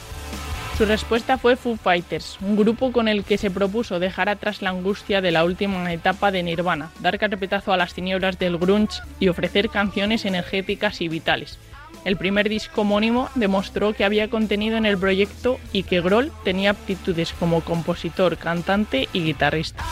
Su 0.77 0.85
respuesta 0.85 1.37
fue 1.37 1.55
Foo 1.55 1.77
Fighters, 1.77 2.39
un 2.41 2.55
grupo 2.55 2.91
con 2.91 3.07
el 3.07 3.23
que 3.23 3.37
se 3.37 3.51
propuso 3.51 3.99
dejar 3.99 4.27
atrás 4.27 4.63
la 4.63 4.71
angustia 4.71 5.21
de 5.21 5.29
la 5.31 5.43
última 5.43 5.93
etapa 5.93 6.31
de 6.31 6.41
Nirvana, 6.41 6.91
dar 6.99 7.19
carpetazo 7.19 7.73
a 7.73 7.77
las 7.77 7.93
tinieblas 7.93 8.39
del 8.39 8.57
grunge 8.57 9.01
y 9.19 9.27
ofrecer 9.27 9.69
canciones 9.69 10.25
energéticas 10.25 10.99
y 11.01 11.09
vitales. 11.09 11.59
El 12.05 12.17
primer 12.17 12.49
disco 12.49 12.81
homónimo 12.81 13.29
demostró 13.35 13.93
que 13.93 14.03
había 14.03 14.31
contenido 14.31 14.75
en 14.75 14.87
el 14.87 14.97
proyecto 14.97 15.59
y 15.71 15.83
que 15.83 16.01
Grohl 16.01 16.31
tenía 16.43 16.71
aptitudes 16.71 17.33
como 17.33 17.61
compositor, 17.61 18.37
cantante 18.37 19.07
y 19.13 19.23
guitarrista. 19.23 19.85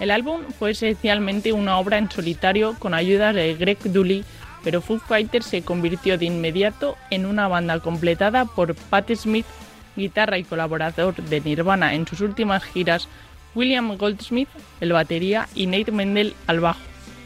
El 0.00 0.10
álbum 0.10 0.40
fue 0.58 0.70
esencialmente 0.70 1.52
una 1.52 1.78
obra 1.78 1.98
en 1.98 2.10
solitario 2.10 2.74
con 2.78 2.94
ayuda 2.94 3.34
de 3.34 3.54
Greg 3.54 3.78
Dully, 3.84 4.24
pero 4.64 4.80
Foo 4.80 4.98
Fighters 4.98 5.46
se 5.46 5.62
convirtió 5.62 6.16
de 6.16 6.24
inmediato 6.24 6.96
en 7.10 7.26
una 7.26 7.48
banda 7.48 7.78
completada 7.80 8.46
por 8.46 8.74
Pat 8.74 9.10
Smith, 9.14 9.46
guitarra 9.96 10.38
y 10.38 10.44
colaborador 10.44 11.14
de 11.14 11.40
Nirvana 11.40 11.94
en 11.94 12.06
sus 12.06 12.20
últimas 12.20 12.62
giras, 12.64 13.08
William 13.54 13.96
Goldsmith, 13.96 14.48
el 14.80 14.92
batería, 14.92 15.48
y 15.54 15.66
Nate 15.66 15.92
Mendel 15.92 16.34
al 16.46 16.60
bajo. 16.60 16.80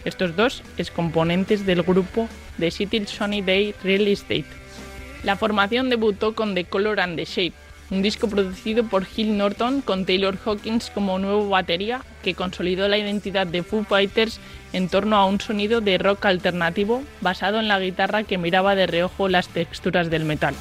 Estos 0.05 0.37
dos 0.37 0.63
es 0.79 0.91
componentes 0.91 1.67
del 1.67 1.83
grupo 1.83 2.29
The 2.59 2.71
City 2.71 3.05
Sunny 3.07 3.43
Day 3.43 3.75
Real 3.83 4.09
Estate. 4.09 4.47
La 5.23 5.37
formación 5.37 5.91
debutó 5.91 6.35
con 6.35 6.55
The 6.55 6.65
Color 6.65 7.01
and 7.01 7.17
the 7.17 7.25
Shape, 7.25 7.55
un 7.91 8.03
disco 8.03 8.29
producido 8.29 8.85
por 8.85 9.05
Gil 9.05 9.37
Norton 9.37 9.81
con 9.81 10.07
Taylor 10.07 10.39
Hawkins 10.45 10.91
como 10.91 11.19
nuevo 11.19 11.49
batería 11.49 12.03
que 12.23 12.35
consolidó 12.35 12.89
la 12.89 12.99
identidad 12.99 13.47
de 13.47 13.63
Foo 13.63 13.85
Fighters 13.85 14.41
en 14.73 14.89
torno 14.89 15.17
a 15.17 15.27
un 15.27 15.41
sonido 15.41 15.81
de 15.81 15.99
rock 15.99 16.27
alternativo 16.27 17.03
basado 17.21 17.59
en 17.59 17.69
la 17.69 17.81
guitarra 17.81 18.23
que 18.23 18.39
miraba 18.39 18.75
de 18.75 18.87
reojo 18.87 19.29
las 19.29 19.49
texturas 19.49 20.09
del 20.09 20.25
metal. 20.25 20.55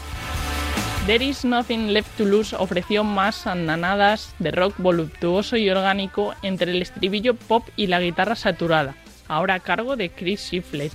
There 1.09 1.25
Is 1.25 1.43
Nothing 1.43 1.91
Left 1.91 2.17
to 2.17 2.23
Lose 2.23 2.55
ofreció 2.55 3.03
más 3.03 3.47
andanadas 3.47 4.35
de 4.37 4.51
rock 4.51 4.75
voluptuoso 4.77 5.57
y 5.57 5.67
orgánico 5.67 6.35
entre 6.43 6.69
el 6.69 6.83
estribillo 6.83 7.33
pop 7.33 7.67
y 7.75 7.87
la 7.87 7.99
guitarra 7.99 8.35
saturada, 8.35 8.93
ahora 9.27 9.55
a 9.55 9.59
cargo 9.59 9.95
de 9.95 10.11
Chris 10.11 10.51
Shiflett. 10.51 10.93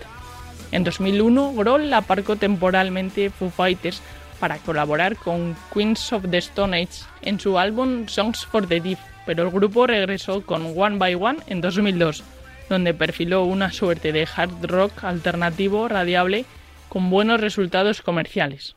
En 0.70 0.84
2001, 0.84 1.54
Grohl 1.54 1.92
aparcó 1.92 2.36
temporalmente 2.36 3.28
Foo 3.28 3.50
Fighters 3.50 4.00
para 4.38 4.58
colaborar 4.58 5.16
con 5.16 5.56
Queens 5.74 6.12
of 6.12 6.30
the 6.30 6.38
Stone 6.38 6.80
Age 6.80 7.02
en 7.22 7.40
su 7.40 7.58
álbum 7.58 8.06
Songs 8.06 8.46
for 8.46 8.68
the 8.68 8.80
Deaf, 8.80 9.00
pero 9.26 9.42
el 9.42 9.50
grupo 9.50 9.88
regresó 9.88 10.46
con 10.46 10.78
One 10.78 10.98
by 10.98 11.16
One 11.16 11.40
en 11.48 11.60
2002, 11.60 12.22
donde 12.68 12.94
perfiló 12.94 13.42
una 13.46 13.72
suerte 13.72 14.12
de 14.12 14.28
hard 14.32 14.64
rock 14.66 15.02
alternativo 15.02 15.88
radiable 15.88 16.44
con 16.88 17.10
buenos 17.10 17.40
resultados 17.40 18.00
comerciales. 18.00 18.76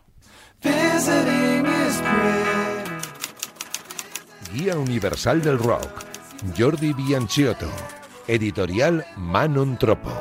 Guía 4.54 4.78
Universal 4.78 5.42
del 5.42 5.60
Rock. 5.60 6.06
Jordi 6.58 6.94
Bianciotto. 6.94 7.70
Editorial 8.28 9.06
Manon 9.18 9.78
Tropo. 9.78 10.12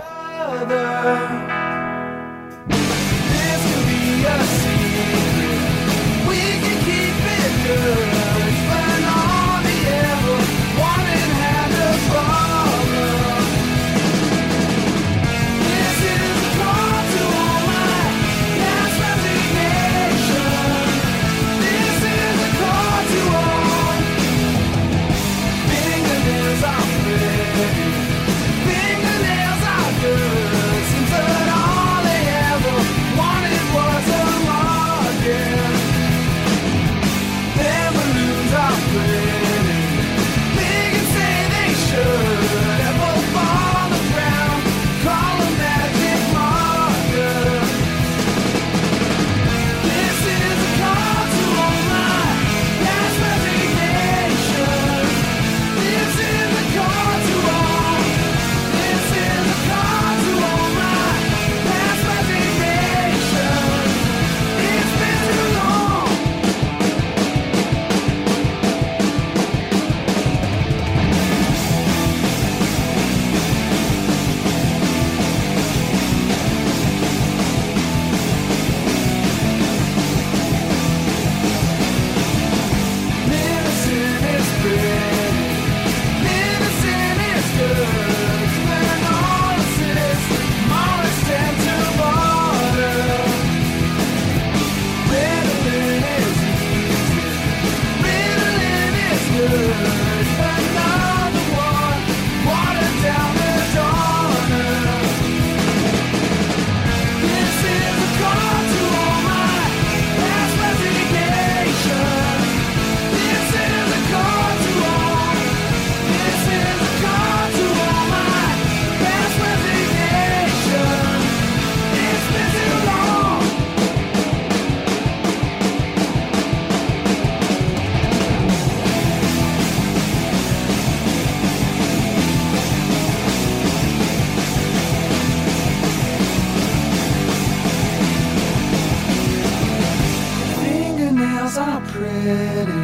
Pretty, 142.26 142.82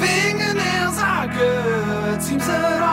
fingernails 0.00 0.98
are 0.98 1.26
good. 1.28 2.22
Seems 2.22 2.46
that 2.46 2.83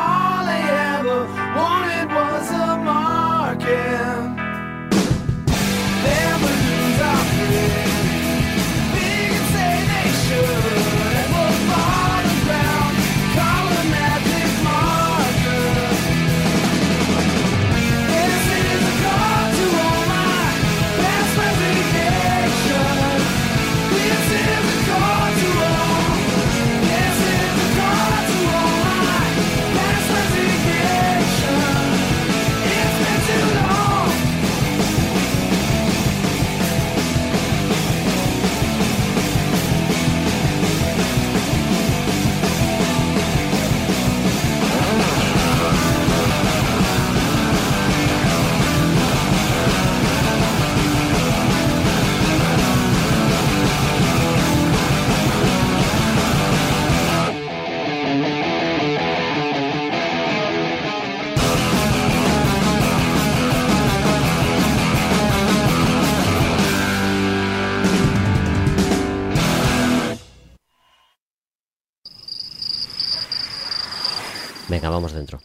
Venga, 74.81 74.89
vamos 74.89 75.13
dentro. 75.13 75.39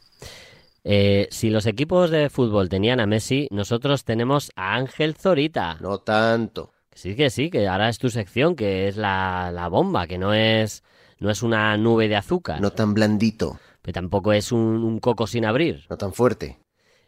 Eh, 0.83 1.29
si 1.31 1.51
los 1.51 1.67
equipos 1.67 2.09
de 2.09 2.31
fútbol 2.31 2.71
tenían 2.71 3.01
a 3.01 3.07
Messi, 3.07 3.49
nosotros 3.51 4.03
tenemos 4.03 4.51
a 4.57 4.77
Ángel 4.77 5.15
Zorita. 5.15 5.77
No 5.83 5.99
tanto. 5.99 6.73
Sí 6.95 7.15
que 7.17 7.29
sí, 7.29 7.51
que 7.51 7.69
ahora 7.69 7.91
es 7.91 7.99
tu 7.99 8.09
sección, 8.09 8.57
que 8.57 8.89
es 8.89 8.97
la, 8.97 9.51
la 9.53 9.69
bomba, 9.69 10.07
que 10.07 10.17
no 10.17 10.33
es, 10.33 10.83
no 11.19 11.29
es 11.29 11.43
una 11.43 11.77
nube 11.77 12.09
de 12.09 12.17
azúcar. 12.17 12.63
No 12.63 12.71
tan 12.71 12.95
blandito. 12.95 13.61
Pero 13.83 13.93
tampoco 13.93 14.33
es 14.33 14.53
un, 14.53 14.83
un 14.83 15.01
coco 15.01 15.27
sin 15.27 15.45
abrir. 15.45 15.85
No 15.91 15.99
tan 15.99 16.15
fuerte. 16.15 16.59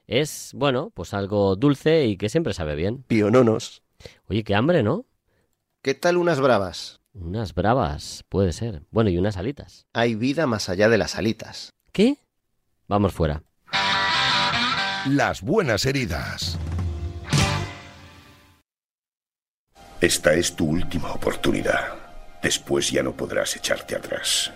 Es, 0.07 0.51
bueno, 0.55 0.93
pues 0.93 1.15
algo 1.15 1.57
dulce 1.57 2.05
y 2.05 2.19
que 2.19 2.29
siempre 2.29 2.53
sabe 2.53 2.75
bien. 2.75 3.05
Piononos. 3.05 3.83
Oye, 4.29 4.45
qué 4.45 4.55
hambre, 4.55 4.83
¿no? 4.83 5.07
¿Qué 5.83 5.95
tal 5.95 6.19
unas 6.19 6.43
bravas? 6.43 7.01
Unas 7.15 7.55
bravas, 7.55 8.23
puede 8.29 8.53
ser. 8.53 8.83
Bueno, 8.91 9.09
y 9.09 9.17
unas 9.17 9.39
alitas. 9.39 9.87
Hay 9.95 10.15
vida 10.15 10.47
más 10.47 10.69
allá 10.69 10.91
de 10.91 10.99
las 10.99 11.17
alitas. 11.17 11.71
¿Qué? 11.99 12.17
Vamos 12.87 13.13
fuera. 13.13 13.43
Las 15.09 15.43
buenas 15.43 15.85
heridas. 15.85 16.57
Esta 20.01 20.33
es 20.35 20.55
tu 20.55 20.67
última 20.67 21.11
oportunidad. 21.11 21.97
Después 22.41 22.93
ya 22.93 23.03
no 23.03 23.17
podrás 23.17 23.57
echarte 23.57 23.97
atrás. 23.97 24.53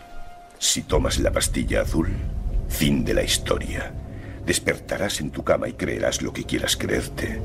Si 0.61 0.83
tomas 0.83 1.18
la 1.18 1.33
pastilla 1.33 1.83
azul, 1.83 2.11
fin 2.68 3.05
de 3.05 3.14
la 3.14 3.24
historia. 3.24 3.92
Despertarás 4.46 5.18
en 5.20 5.33
tu 5.33 5.42
cama 5.42 5.68
y 5.68 5.72
creerás 5.72 6.22
lo 6.22 6.33
que 6.33 6.44
quieras 6.44 6.76
creerte. 6.76 7.42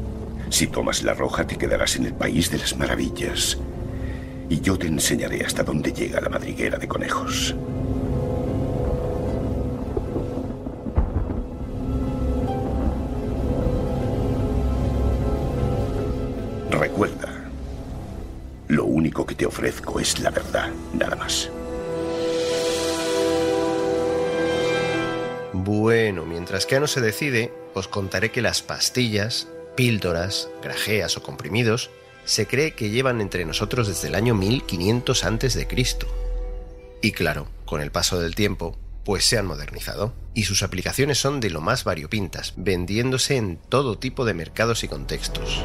Si 0.51 0.67
tomas 0.67 1.01
la 1.01 1.15
roja, 1.15 1.47
te 1.47 1.57
quedarás 1.57 1.95
en 1.95 2.05
el 2.05 2.13
país 2.13 2.51
de 2.51 2.59
las 2.59 2.77
maravillas. 2.77 3.57
Y 4.47 4.61
yo 4.61 4.77
te 4.77 4.85
enseñaré 4.85 5.43
hasta 5.43 5.63
dónde 5.63 5.91
llega 5.91 6.21
la 6.21 6.29
madriguera 6.29 6.77
de 6.77 6.87
conejos. 6.87 7.55
Recuerda, 16.69 17.49
lo 18.67 18.85
único 18.85 19.25
que 19.25 19.35
te 19.35 19.45
ofrezco 19.45 19.99
es 19.99 20.19
la 20.19 20.29
verdad, 20.29 20.69
nada 20.93 21.15
más. 21.15 21.49
Bueno, 25.53 26.25
mientras 26.25 26.65
que 26.65 26.79
no 26.79 26.87
se 26.87 27.01
decide, 27.01 27.53
os 27.73 27.87
contaré 27.87 28.31
que 28.31 28.41
las 28.41 28.61
pastillas, 28.61 29.47
píldoras, 29.75 30.49
grajeas 30.61 31.17
o 31.17 31.23
comprimidos 31.23 31.89
se 32.25 32.45
cree 32.45 32.73
que 32.73 32.89
llevan 32.89 33.21
entre 33.21 33.45
nosotros 33.45 33.87
desde 33.87 34.09
el 34.09 34.15
año 34.15 34.35
1500 34.35 35.23
a.C. 35.23 35.67
Y 37.01 37.11
claro, 37.13 37.47
con 37.65 37.81
el 37.81 37.91
paso 37.91 38.19
del 38.19 38.35
tiempo, 38.35 38.77
pues 39.05 39.23
se 39.23 39.37
han 39.37 39.45
modernizado. 39.45 40.13
Y 40.33 40.43
sus 40.43 40.61
aplicaciones 40.61 41.17
son 41.17 41.39
de 41.39 41.49
lo 41.49 41.61
más 41.61 41.85
variopintas, 41.85 42.53
vendiéndose 42.57 43.37
en 43.37 43.57
todo 43.69 43.97
tipo 43.97 44.25
de 44.25 44.33
mercados 44.33 44.83
y 44.83 44.89
contextos. 44.89 45.63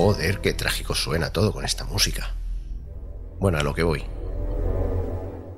Joder, 0.00 0.38
qué 0.38 0.52
trágico 0.52 0.94
suena 0.94 1.32
todo 1.32 1.52
con 1.52 1.64
esta 1.64 1.82
música. 1.82 2.32
Bueno, 3.40 3.58
a 3.58 3.64
lo 3.64 3.74
que 3.74 3.82
voy. 3.82 4.04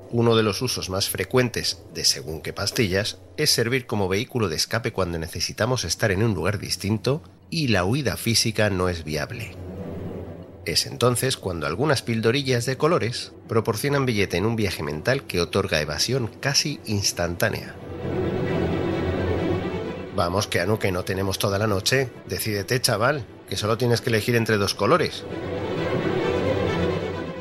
Uno 0.09 0.35
de 0.35 0.41
los 0.41 0.63
usos 0.63 0.89
más 0.89 1.09
frecuentes 1.09 1.83
de 1.93 2.03
según 2.05 2.41
qué 2.41 2.51
pastillas 2.51 3.19
es 3.37 3.51
servir 3.51 3.85
como 3.85 4.09
vehículo 4.09 4.49
de 4.49 4.55
escape 4.55 4.93
cuando 4.93 5.19
necesitamos 5.19 5.83
estar 5.83 6.09
en 6.09 6.23
un 6.23 6.33
lugar 6.33 6.57
distinto 6.57 7.21
y 7.51 7.67
la 7.67 7.85
huida 7.85 8.17
física 8.17 8.71
no 8.71 8.89
es 8.89 9.03
viable. 9.03 9.55
Es 10.65 10.87
entonces 10.87 11.37
cuando 11.37 11.67
algunas 11.67 12.01
pildorillas 12.01 12.65
de 12.65 12.77
colores 12.77 13.33
proporcionan 13.47 14.07
billete 14.07 14.37
en 14.37 14.47
un 14.47 14.55
viaje 14.55 14.81
mental 14.81 15.21
que 15.27 15.39
otorga 15.39 15.81
evasión 15.81 16.31
casi 16.39 16.79
instantánea. 16.87 17.75
Vamos, 20.15 20.47
que 20.47 20.59
Anu, 20.59 20.79
que 20.79 20.91
no 20.91 21.03
tenemos 21.03 21.37
toda 21.37 21.59
la 21.59 21.67
noche. 21.67 22.09
Decídete, 22.27 22.81
chaval, 22.81 23.25
que 23.51 23.57
solo 23.57 23.77
tienes 23.77 23.99
que 23.99 24.09
elegir 24.09 24.37
entre 24.37 24.55
dos 24.55 24.73
colores. 24.73 25.25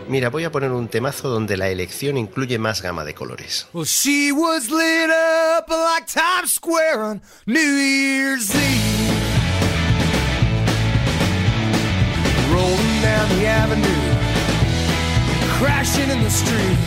Mira, 0.09 0.29
voy 0.29 0.42
a 0.42 0.51
poner 0.51 0.73
un 0.73 0.88
temazo 0.88 1.29
donde 1.29 1.57
la 1.57 1.68
elección 1.68 2.16
incluye 2.16 2.59
más 2.59 2.83
gama 2.83 3.05
de 3.05 3.14
colores. 3.14 3.68
Well, 3.73 3.87
she 3.87 4.33
was 4.33 4.68
lit 4.70 5.09
up 5.09 5.68
like 5.68 6.12
Times 6.12 6.55
Square 6.55 6.99
on 6.99 7.23
New 7.46 7.61
Year's 7.61 8.53
Eve. 8.53 9.14
Rolling 12.53 13.03
down 13.03 13.29
the 13.38 13.46
avenue, 13.46 13.87
crashing 15.61 16.11
in 16.11 16.25
the 16.25 16.31
street. 16.31 16.79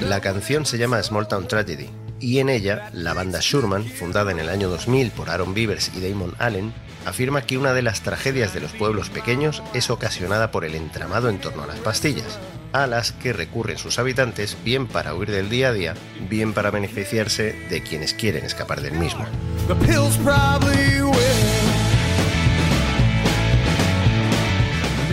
La 0.00 0.22
canción 0.22 0.64
se 0.64 0.78
llama 0.78 1.02
Small 1.02 1.28
Town 1.28 1.46
Tragedy 1.46 1.90
y 2.20 2.38
en 2.38 2.48
ella 2.48 2.90
la 2.92 3.14
banda 3.14 3.38
Sherman, 3.40 3.84
fundada 3.84 4.30
en 4.30 4.38
el 4.38 4.48
año 4.48 4.68
2000 4.68 5.10
por 5.10 5.30
Aaron 5.30 5.54
Beavers 5.54 5.90
y 5.94 6.00
Damon 6.00 6.34
Allen, 6.38 6.72
afirma 7.06 7.42
que 7.42 7.58
una 7.58 7.72
de 7.72 7.82
las 7.82 8.02
tragedias 8.02 8.54
de 8.54 8.60
los 8.60 8.72
pueblos 8.72 9.10
pequeños 9.10 9.62
es 9.74 9.90
ocasionada 9.90 10.50
por 10.50 10.64
el 10.64 10.74
entramado 10.74 11.28
en 11.28 11.38
torno 11.38 11.62
a 11.62 11.66
las 11.66 11.78
pastillas, 11.78 12.38
a 12.72 12.86
las 12.86 13.12
que 13.12 13.32
recurren 13.32 13.78
sus 13.78 13.98
habitantes 13.98 14.56
bien 14.64 14.86
para 14.86 15.14
huir 15.14 15.30
del 15.30 15.48
día 15.48 15.68
a 15.68 15.72
día, 15.72 15.94
bien 16.28 16.52
para 16.52 16.70
beneficiarse 16.70 17.52
de 17.68 17.82
quienes 17.82 18.14
quieren 18.14 18.44
escapar 18.44 18.80
del 18.80 18.94
mismo. 18.94 19.26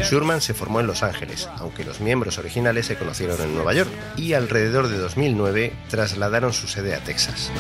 Schurman 0.07 0.39
se 0.39 0.53
formó 0.53 0.79
en 0.79 0.87
Los 0.87 1.03
Ángeles, 1.03 1.49
aunque 1.57 1.83
los 1.83 1.99
miembros 1.99 2.37
originales 2.37 2.85
se 2.85 2.95
conocieron 2.95 3.41
en 3.41 3.53
Nueva 3.53 3.73
York 3.73 3.89
y 4.15 4.33
alrededor 4.33 4.87
de 4.87 4.97
2009 4.97 5.73
trasladaron 5.89 6.53
su 6.53 6.65
sede 6.65 6.95
a 6.95 6.99
Texas. 6.99 7.51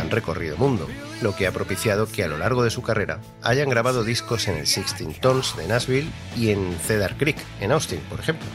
Han 0.00 0.10
recorrido 0.10 0.56
mundo, 0.56 0.88
lo 1.22 1.34
que 1.34 1.46
ha 1.46 1.52
propiciado 1.52 2.06
que 2.06 2.24
a 2.24 2.28
lo 2.28 2.38
largo 2.38 2.62
de 2.62 2.70
su 2.70 2.82
carrera 2.82 3.20
hayan 3.42 3.68
grabado 3.68 4.04
discos 4.04 4.48
en 4.48 4.56
el 4.56 4.66
Sixteen 4.66 5.14
Tones 5.14 5.56
de 5.56 5.66
Nashville 5.66 6.10
y 6.36 6.50
en 6.50 6.76
Cedar 6.78 7.16
Creek, 7.16 7.36
en 7.60 7.72
Austin, 7.72 8.00
por 8.10 8.20
ejemplo. 8.20 8.46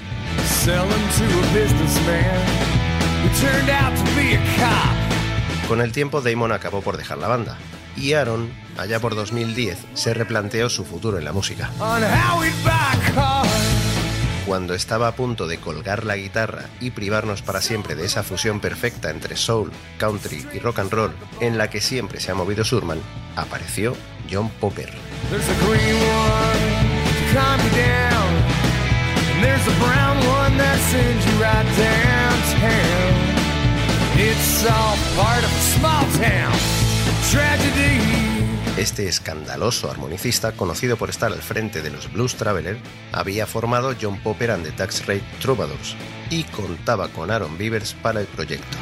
Con 5.67 5.81
el 5.81 5.91
tiempo 5.91 6.21
Damon 6.21 6.51
acabó 6.51 6.81
por 6.81 6.97
dejar 6.97 7.17
la 7.17 7.27
banda 7.27 7.57
y 7.95 8.13
Aaron, 8.13 8.51
allá 8.77 8.99
por 8.99 9.15
2010, 9.15 9.77
se 9.93 10.13
replanteó 10.13 10.69
su 10.69 10.85
futuro 10.85 11.17
en 11.17 11.25
la 11.25 11.33
música. 11.33 11.69
Cuando 14.49 14.73
estaba 14.73 15.07
a 15.07 15.11
punto 15.11 15.45
de 15.45 15.59
colgar 15.59 16.05
la 16.05 16.15
guitarra 16.15 16.65
y 16.79 16.89
privarnos 16.89 17.43
para 17.43 17.61
siempre 17.61 17.93
de 17.93 18.07
esa 18.07 18.23
fusión 18.23 18.59
perfecta 18.59 19.11
entre 19.11 19.35
soul, 19.35 19.71
country 19.99 20.43
y 20.51 20.57
rock 20.57 20.79
and 20.79 20.91
roll 20.91 21.13
en 21.39 21.59
la 21.59 21.69
que 21.69 21.79
siempre 21.81 22.19
se 22.19 22.31
ha 22.31 22.33
movido 22.33 22.63
Surman, 22.63 22.99
apareció 23.35 23.95
John 24.27 24.49
Popper. 24.59 24.89
It's 34.17 34.65
all 34.65 34.97
part 35.15 35.43
of 35.43 35.51
a 35.51 35.61
small 35.77 36.05
town 36.17 36.57
tragedy. 37.29 38.28
Este 38.79 39.09
escandaloso 39.09 39.91
armonicista, 39.91 40.53
conocido 40.53 40.95
por 40.95 41.09
estar 41.09 41.33
al 41.33 41.41
frente 41.41 41.81
de 41.81 41.89
los 41.89 42.09
Blues 42.13 42.35
Traveler, 42.35 42.77
había 43.11 43.45
formado 43.45 43.93
John 44.01 44.17
Popper 44.23 44.51
and 44.51 44.63
the 44.63 44.71
Tax 44.71 45.05
Rate 45.05 45.25
Troubadours 45.41 45.97
y 46.29 46.43
contaba 46.43 47.09
con 47.09 47.29
Aaron 47.29 47.57
Beavers 47.57 47.93
para 47.93 48.21
el 48.21 48.27
proyecto. 48.27 48.77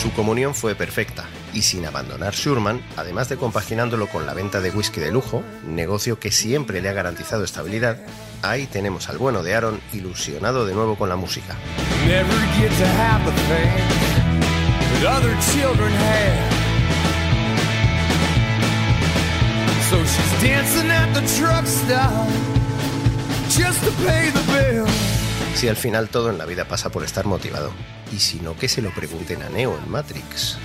Su 0.00 0.12
comunión 0.12 0.54
fue 0.54 0.76
perfecta 0.76 1.24
y 1.52 1.62
sin 1.62 1.86
abandonar 1.86 2.32
Schurman, 2.32 2.80
además 2.96 3.28
de 3.28 3.36
compaginándolo 3.36 4.06
con 4.06 4.26
la 4.26 4.34
venta 4.34 4.60
de 4.60 4.70
whisky 4.70 5.00
de 5.00 5.10
lujo, 5.10 5.42
negocio 5.66 6.20
que 6.20 6.30
siempre 6.30 6.80
le 6.80 6.88
ha 6.88 6.92
garantizado 6.92 7.42
estabilidad, 7.42 7.98
ahí 8.42 8.68
tenemos 8.68 9.08
al 9.08 9.18
bueno 9.18 9.42
de 9.42 9.56
Aaron 9.56 9.80
ilusionado 9.92 10.66
de 10.66 10.74
nuevo 10.74 10.94
con 10.94 11.08
la 11.08 11.16
música. 11.16 11.56
That 15.00 15.06
other 15.06 15.34
children 15.52 15.92
have. 15.92 16.52
So 19.90 19.98
she's 20.04 20.42
dancing 20.42 20.90
at 20.90 21.12
the 21.14 21.22
truck 21.38 21.66
stop 21.66 22.28
just 23.48 23.82
to 23.84 23.90
pay 24.04 24.30
the 24.30 24.42
bill. 24.52 24.86
Si 25.54 25.68
al 25.68 25.76
final 25.76 26.08
todo 26.08 26.30
en 26.30 26.38
la 26.38 26.44
vida 26.44 26.66
pasa 26.66 26.90
por 26.90 27.02
estar 27.02 27.24
motivado, 27.24 27.72
y 28.12 28.18
si 28.18 28.40
no 28.40 28.56
que 28.56 28.68
se 28.68 28.82
lo 28.82 28.90
pregunten 28.90 29.42
a 29.42 29.48
Neo 29.48 29.76
en 29.76 29.90
Matrix. 29.90 30.58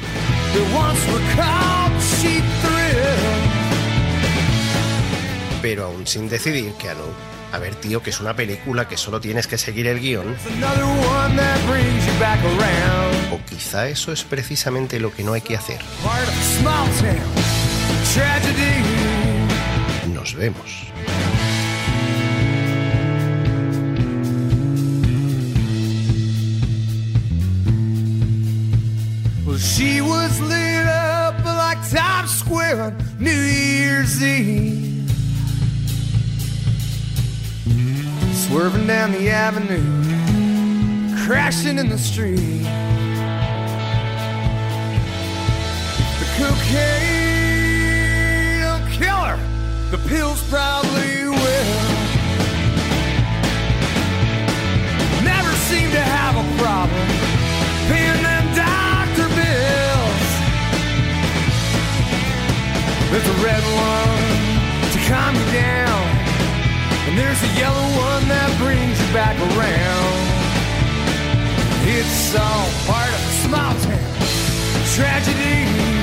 Pero 5.62 5.86
aún 5.86 6.08
sin 6.08 6.28
decidir 6.28 6.74
que 6.74 6.89
Anu, 6.89 7.04
a 7.52 7.60
ver 7.60 7.76
tío, 7.76 8.02
que 8.02 8.10
es 8.12 8.20
una 8.20 8.36
película 8.36 8.88
que 8.88 8.98
solo 8.98 9.20
tienes 9.20 9.48
que 9.48 9.58
seguir 9.58 9.88
el 9.88 10.00
guion, 10.00 10.36
o 13.32 13.40
quizá 13.50 13.88
eso 13.88 14.12
es 14.12 14.24
precisamente 14.24 15.00
lo 15.00 15.14
que 15.14 15.24
no 15.24 15.34
hay 15.34 15.42
que 15.42 15.56
hacer. 15.58 15.80
Nos 20.14 20.36
vemos. 20.36 20.92
Well, 29.46 29.58
she 29.58 30.02
was 30.02 30.40
lit 30.42 30.86
up 30.86 31.44
like 31.44 31.80
Times 31.90 32.32
Square 32.32 32.82
on 32.82 32.98
New 33.19 33.32
Year's 33.32 34.21
Eve. 34.21 34.90
Swerving 38.52 38.85
down 38.85 39.13
the 39.13 39.29
avenue, 39.29 39.81
crashing 41.25 41.77
in 41.79 41.87
the 41.87 41.97
street. 41.97 42.63
The 46.19 46.25
cocaine 46.35 46.99
will 48.60 48.81
kill 48.91 49.21
her, 49.23 49.39
the 49.89 49.97
pills 50.10 50.43
probably 50.49 51.29
will. 51.29 51.39
Never 55.23 55.54
seem 55.71 55.89
to 55.91 56.02
have 56.02 56.35
a 56.35 56.43
problem 56.62 57.08
paying 57.87 58.21
them 58.21 58.54
doctor 58.54 59.29
bills. 59.31 60.29
There's 63.12 63.27
a 63.27 63.37
red 63.41 63.63
one 63.63 64.91
to 64.91 64.99
calm 65.08 65.35
you 65.35 65.45
down, 65.54 65.90
and 67.12 67.20
there's 67.20 67.44
a 67.44 67.60
yellow 67.60 67.88
one 68.00 68.26
that 68.30 68.58
brings 68.58 68.96
you 68.96 69.14
back 69.14 69.36
around. 69.36 70.16
It's 71.84 72.34
all 72.36 72.70
part 72.88 73.12
of 73.12 73.20
a 73.20 73.34
small 73.44 73.74
town 73.84 74.00
tragedy. 74.96 76.00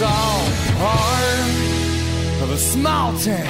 It's 0.00 0.06
all 0.06 0.44
part 0.78 2.42
of 2.42 2.50
a 2.52 2.58
small 2.58 3.12
town 3.18 3.46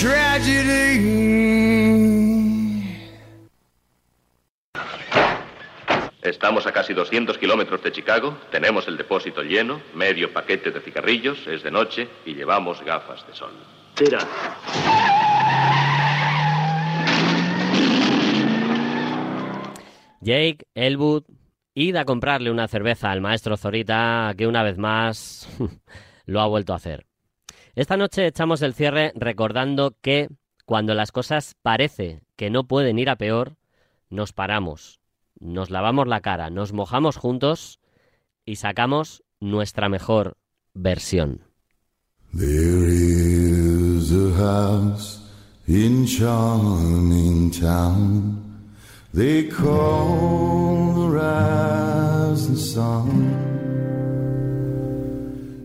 tragedy. 0.00 1.28
Estamos 6.22 6.66
a 6.66 6.72
casi 6.72 6.94
200 6.94 7.36
kilómetros 7.38 7.82
de 7.82 7.92
Chicago, 7.92 8.38
tenemos 8.50 8.88
el 8.88 8.96
depósito 8.96 9.42
lleno, 9.42 9.80
medio 9.94 10.32
paquete 10.32 10.70
de 10.70 10.80
cigarrillos, 10.80 11.46
es 11.46 11.62
de 11.62 11.70
noche 11.70 12.08
y 12.24 12.34
llevamos 12.34 12.82
gafas 12.82 13.26
de 13.26 13.34
sol. 13.34 13.52
Tira. 13.94 14.18
Jake, 20.20 20.66
Elwood, 20.74 21.24
id 21.78 21.94
a 21.96 22.04
comprarle 22.04 22.50
una 22.50 22.66
cerveza 22.66 23.12
al 23.12 23.20
maestro 23.20 23.56
Zorita, 23.56 24.34
que 24.36 24.48
una 24.48 24.64
vez 24.64 24.78
más 24.78 25.48
lo 26.26 26.40
ha 26.40 26.46
vuelto 26.46 26.72
a 26.72 26.76
hacer. 26.76 27.06
Esta 27.76 27.96
noche 27.96 28.26
echamos 28.26 28.62
el 28.62 28.74
cierre 28.74 29.12
recordando 29.14 29.94
que 30.00 30.28
cuando 30.66 30.94
las 30.94 31.12
cosas 31.12 31.54
parece 31.62 32.22
que 32.34 32.50
no 32.50 32.64
pueden 32.64 32.98
ir 32.98 33.08
a 33.08 33.16
peor, 33.16 33.56
nos 34.10 34.32
paramos, 34.32 34.98
nos 35.38 35.70
lavamos 35.70 36.08
la 36.08 36.20
cara, 36.20 36.50
nos 36.50 36.72
mojamos 36.72 37.16
juntos 37.16 37.78
y 38.44 38.56
sacamos 38.56 39.22
nuestra 39.38 39.88
mejor 39.88 40.36
versión. 40.74 41.42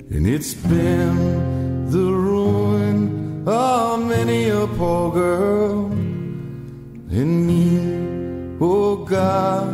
And 0.10 0.28
it's 0.28 0.56
been 0.56 1.90
the 1.92 2.00
ruin 2.00 3.48
of 3.48 4.00
many 4.08 4.50
a 4.50 4.66
poor 4.66 5.12
girl 5.12 5.86
and 7.12 7.46
me. 7.46 8.58
Oh 8.60 9.06
God, 9.06 9.68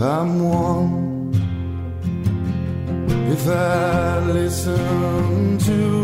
I'm 0.00 0.42
one. 0.42 1.30
If 3.30 3.46
I 3.46 4.20
listen 4.20 5.58
to 5.58 5.99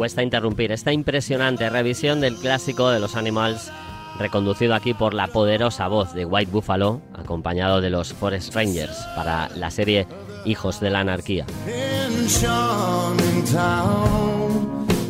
Cuesta 0.00 0.22
interrumpir 0.22 0.72
esta 0.72 0.94
impresionante 0.94 1.68
revisión 1.68 2.22
del 2.22 2.34
clásico 2.36 2.88
de 2.88 3.00
los 3.00 3.16
Animals, 3.16 3.70
reconducido 4.18 4.74
aquí 4.74 4.94
por 4.94 5.12
la 5.12 5.26
poderosa 5.26 5.88
voz 5.88 6.14
de 6.14 6.24
White 6.24 6.50
Buffalo, 6.50 7.02
acompañado 7.12 7.82
de 7.82 7.90
los 7.90 8.14
Forest 8.14 8.54
Rangers 8.54 8.96
para 9.14 9.50
la 9.50 9.70
serie 9.70 10.06
Hijos 10.46 10.80
de 10.80 10.88
la 10.88 11.00
Anarquía. 11.00 11.44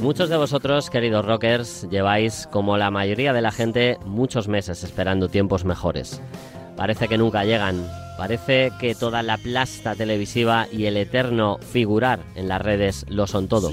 Muchos 0.02 0.28
de 0.28 0.36
vosotros, 0.36 0.90
queridos 0.90 1.24
rockers, 1.24 1.86
lleváis, 1.88 2.48
como 2.50 2.76
la 2.76 2.90
mayoría 2.90 3.32
de 3.32 3.42
la 3.42 3.52
gente, 3.52 3.96
muchos 4.04 4.48
meses 4.48 4.82
esperando 4.82 5.28
tiempos 5.28 5.64
mejores. 5.64 6.20
Parece 6.76 7.06
que 7.06 7.16
nunca 7.16 7.44
llegan. 7.44 7.86
Parece 8.18 8.72
que 8.80 8.96
toda 8.96 9.22
la 9.22 9.38
plasta 9.38 9.94
televisiva 9.94 10.66
y 10.72 10.86
el 10.86 10.96
eterno 10.96 11.58
figurar 11.58 12.18
en 12.34 12.48
las 12.48 12.60
redes 12.60 13.06
lo 13.08 13.28
son 13.28 13.46
todo. 13.46 13.70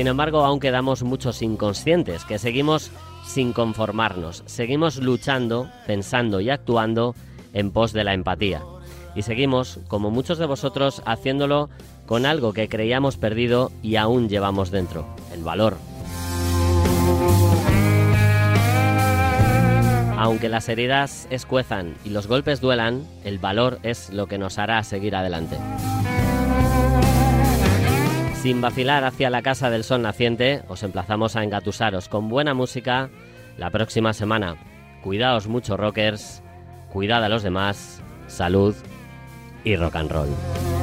Sin 0.00 0.06
embargo, 0.06 0.46
aún 0.46 0.60
quedamos 0.60 1.02
muchos 1.02 1.42
inconscientes 1.42 2.24
que 2.24 2.38
seguimos 2.38 2.90
sin 3.22 3.52
conformarnos, 3.52 4.42
seguimos 4.46 4.96
luchando, 4.96 5.68
pensando 5.86 6.40
y 6.40 6.48
actuando 6.48 7.14
en 7.52 7.70
pos 7.70 7.92
de 7.92 8.04
la 8.04 8.14
empatía. 8.14 8.62
Y 9.14 9.20
seguimos, 9.20 9.78
como 9.88 10.10
muchos 10.10 10.38
de 10.38 10.46
vosotros, 10.46 11.02
haciéndolo 11.04 11.68
con 12.06 12.24
algo 12.24 12.54
que 12.54 12.70
creíamos 12.70 13.18
perdido 13.18 13.72
y 13.82 13.96
aún 13.96 14.30
llevamos 14.30 14.70
dentro, 14.70 15.04
el 15.34 15.44
valor. 15.44 15.76
Aunque 20.16 20.48
las 20.48 20.70
heridas 20.70 21.28
escuezan 21.28 21.94
y 22.06 22.08
los 22.08 22.26
golpes 22.26 22.62
duelan, 22.62 23.06
el 23.22 23.38
valor 23.38 23.78
es 23.82 24.08
lo 24.08 24.28
que 24.28 24.38
nos 24.38 24.56
hará 24.56 24.82
seguir 24.82 25.14
adelante. 25.14 25.58
Sin 28.40 28.62
vacilar 28.62 29.04
hacia 29.04 29.28
la 29.28 29.42
casa 29.42 29.68
del 29.68 29.84
sol 29.84 30.00
naciente, 30.00 30.62
os 30.66 30.82
emplazamos 30.82 31.36
a 31.36 31.44
engatusaros 31.44 32.08
con 32.08 32.30
buena 32.30 32.54
música 32.54 33.10
la 33.58 33.68
próxima 33.68 34.14
semana. 34.14 34.56
Cuidaos 35.02 35.46
mucho, 35.46 35.76
rockers, 35.76 36.42
cuidad 36.90 37.22
a 37.22 37.28
los 37.28 37.42
demás, 37.42 38.00
salud 38.28 38.74
y 39.62 39.76
rock 39.76 39.96
and 39.96 40.10
roll. 40.10 40.79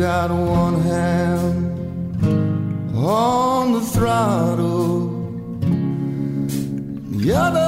Got 0.00 0.30
one 0.30 0.80
hand 0.80 1.76
on 2.96 3.72
the 3.74 3.82
throttle, 3.82 5.08
the 7.10 7.34
other 7.34 7.60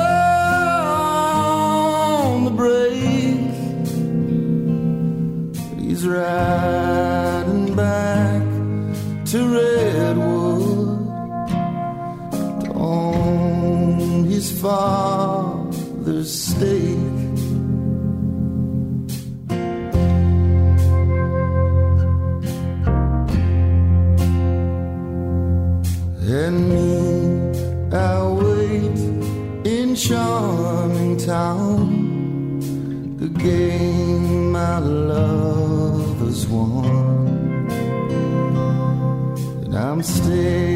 on 2.33 2.45
the 2.47 2.51
brake. 2.51 3.53
He's 5.78 6.07
riding 6.07 7.76
back 7.76 8.43
to 9.26 9.39
Redwood 9.55 11.07
own 12.74 14.24
his 14.24 14.59
father's 14.59 16.33
stake. 16.33 17.01
Charming 30.12 31.16
town 31.16 32.58
the 33.16 33.28
game 33.28 34.52
my 34.52 34.78
love 34.78 36.18
has 36.20 36.46
won. 36.48 36.84
And 39.64 39.74
I'm 39.74 40.02
staying 40.02 40.71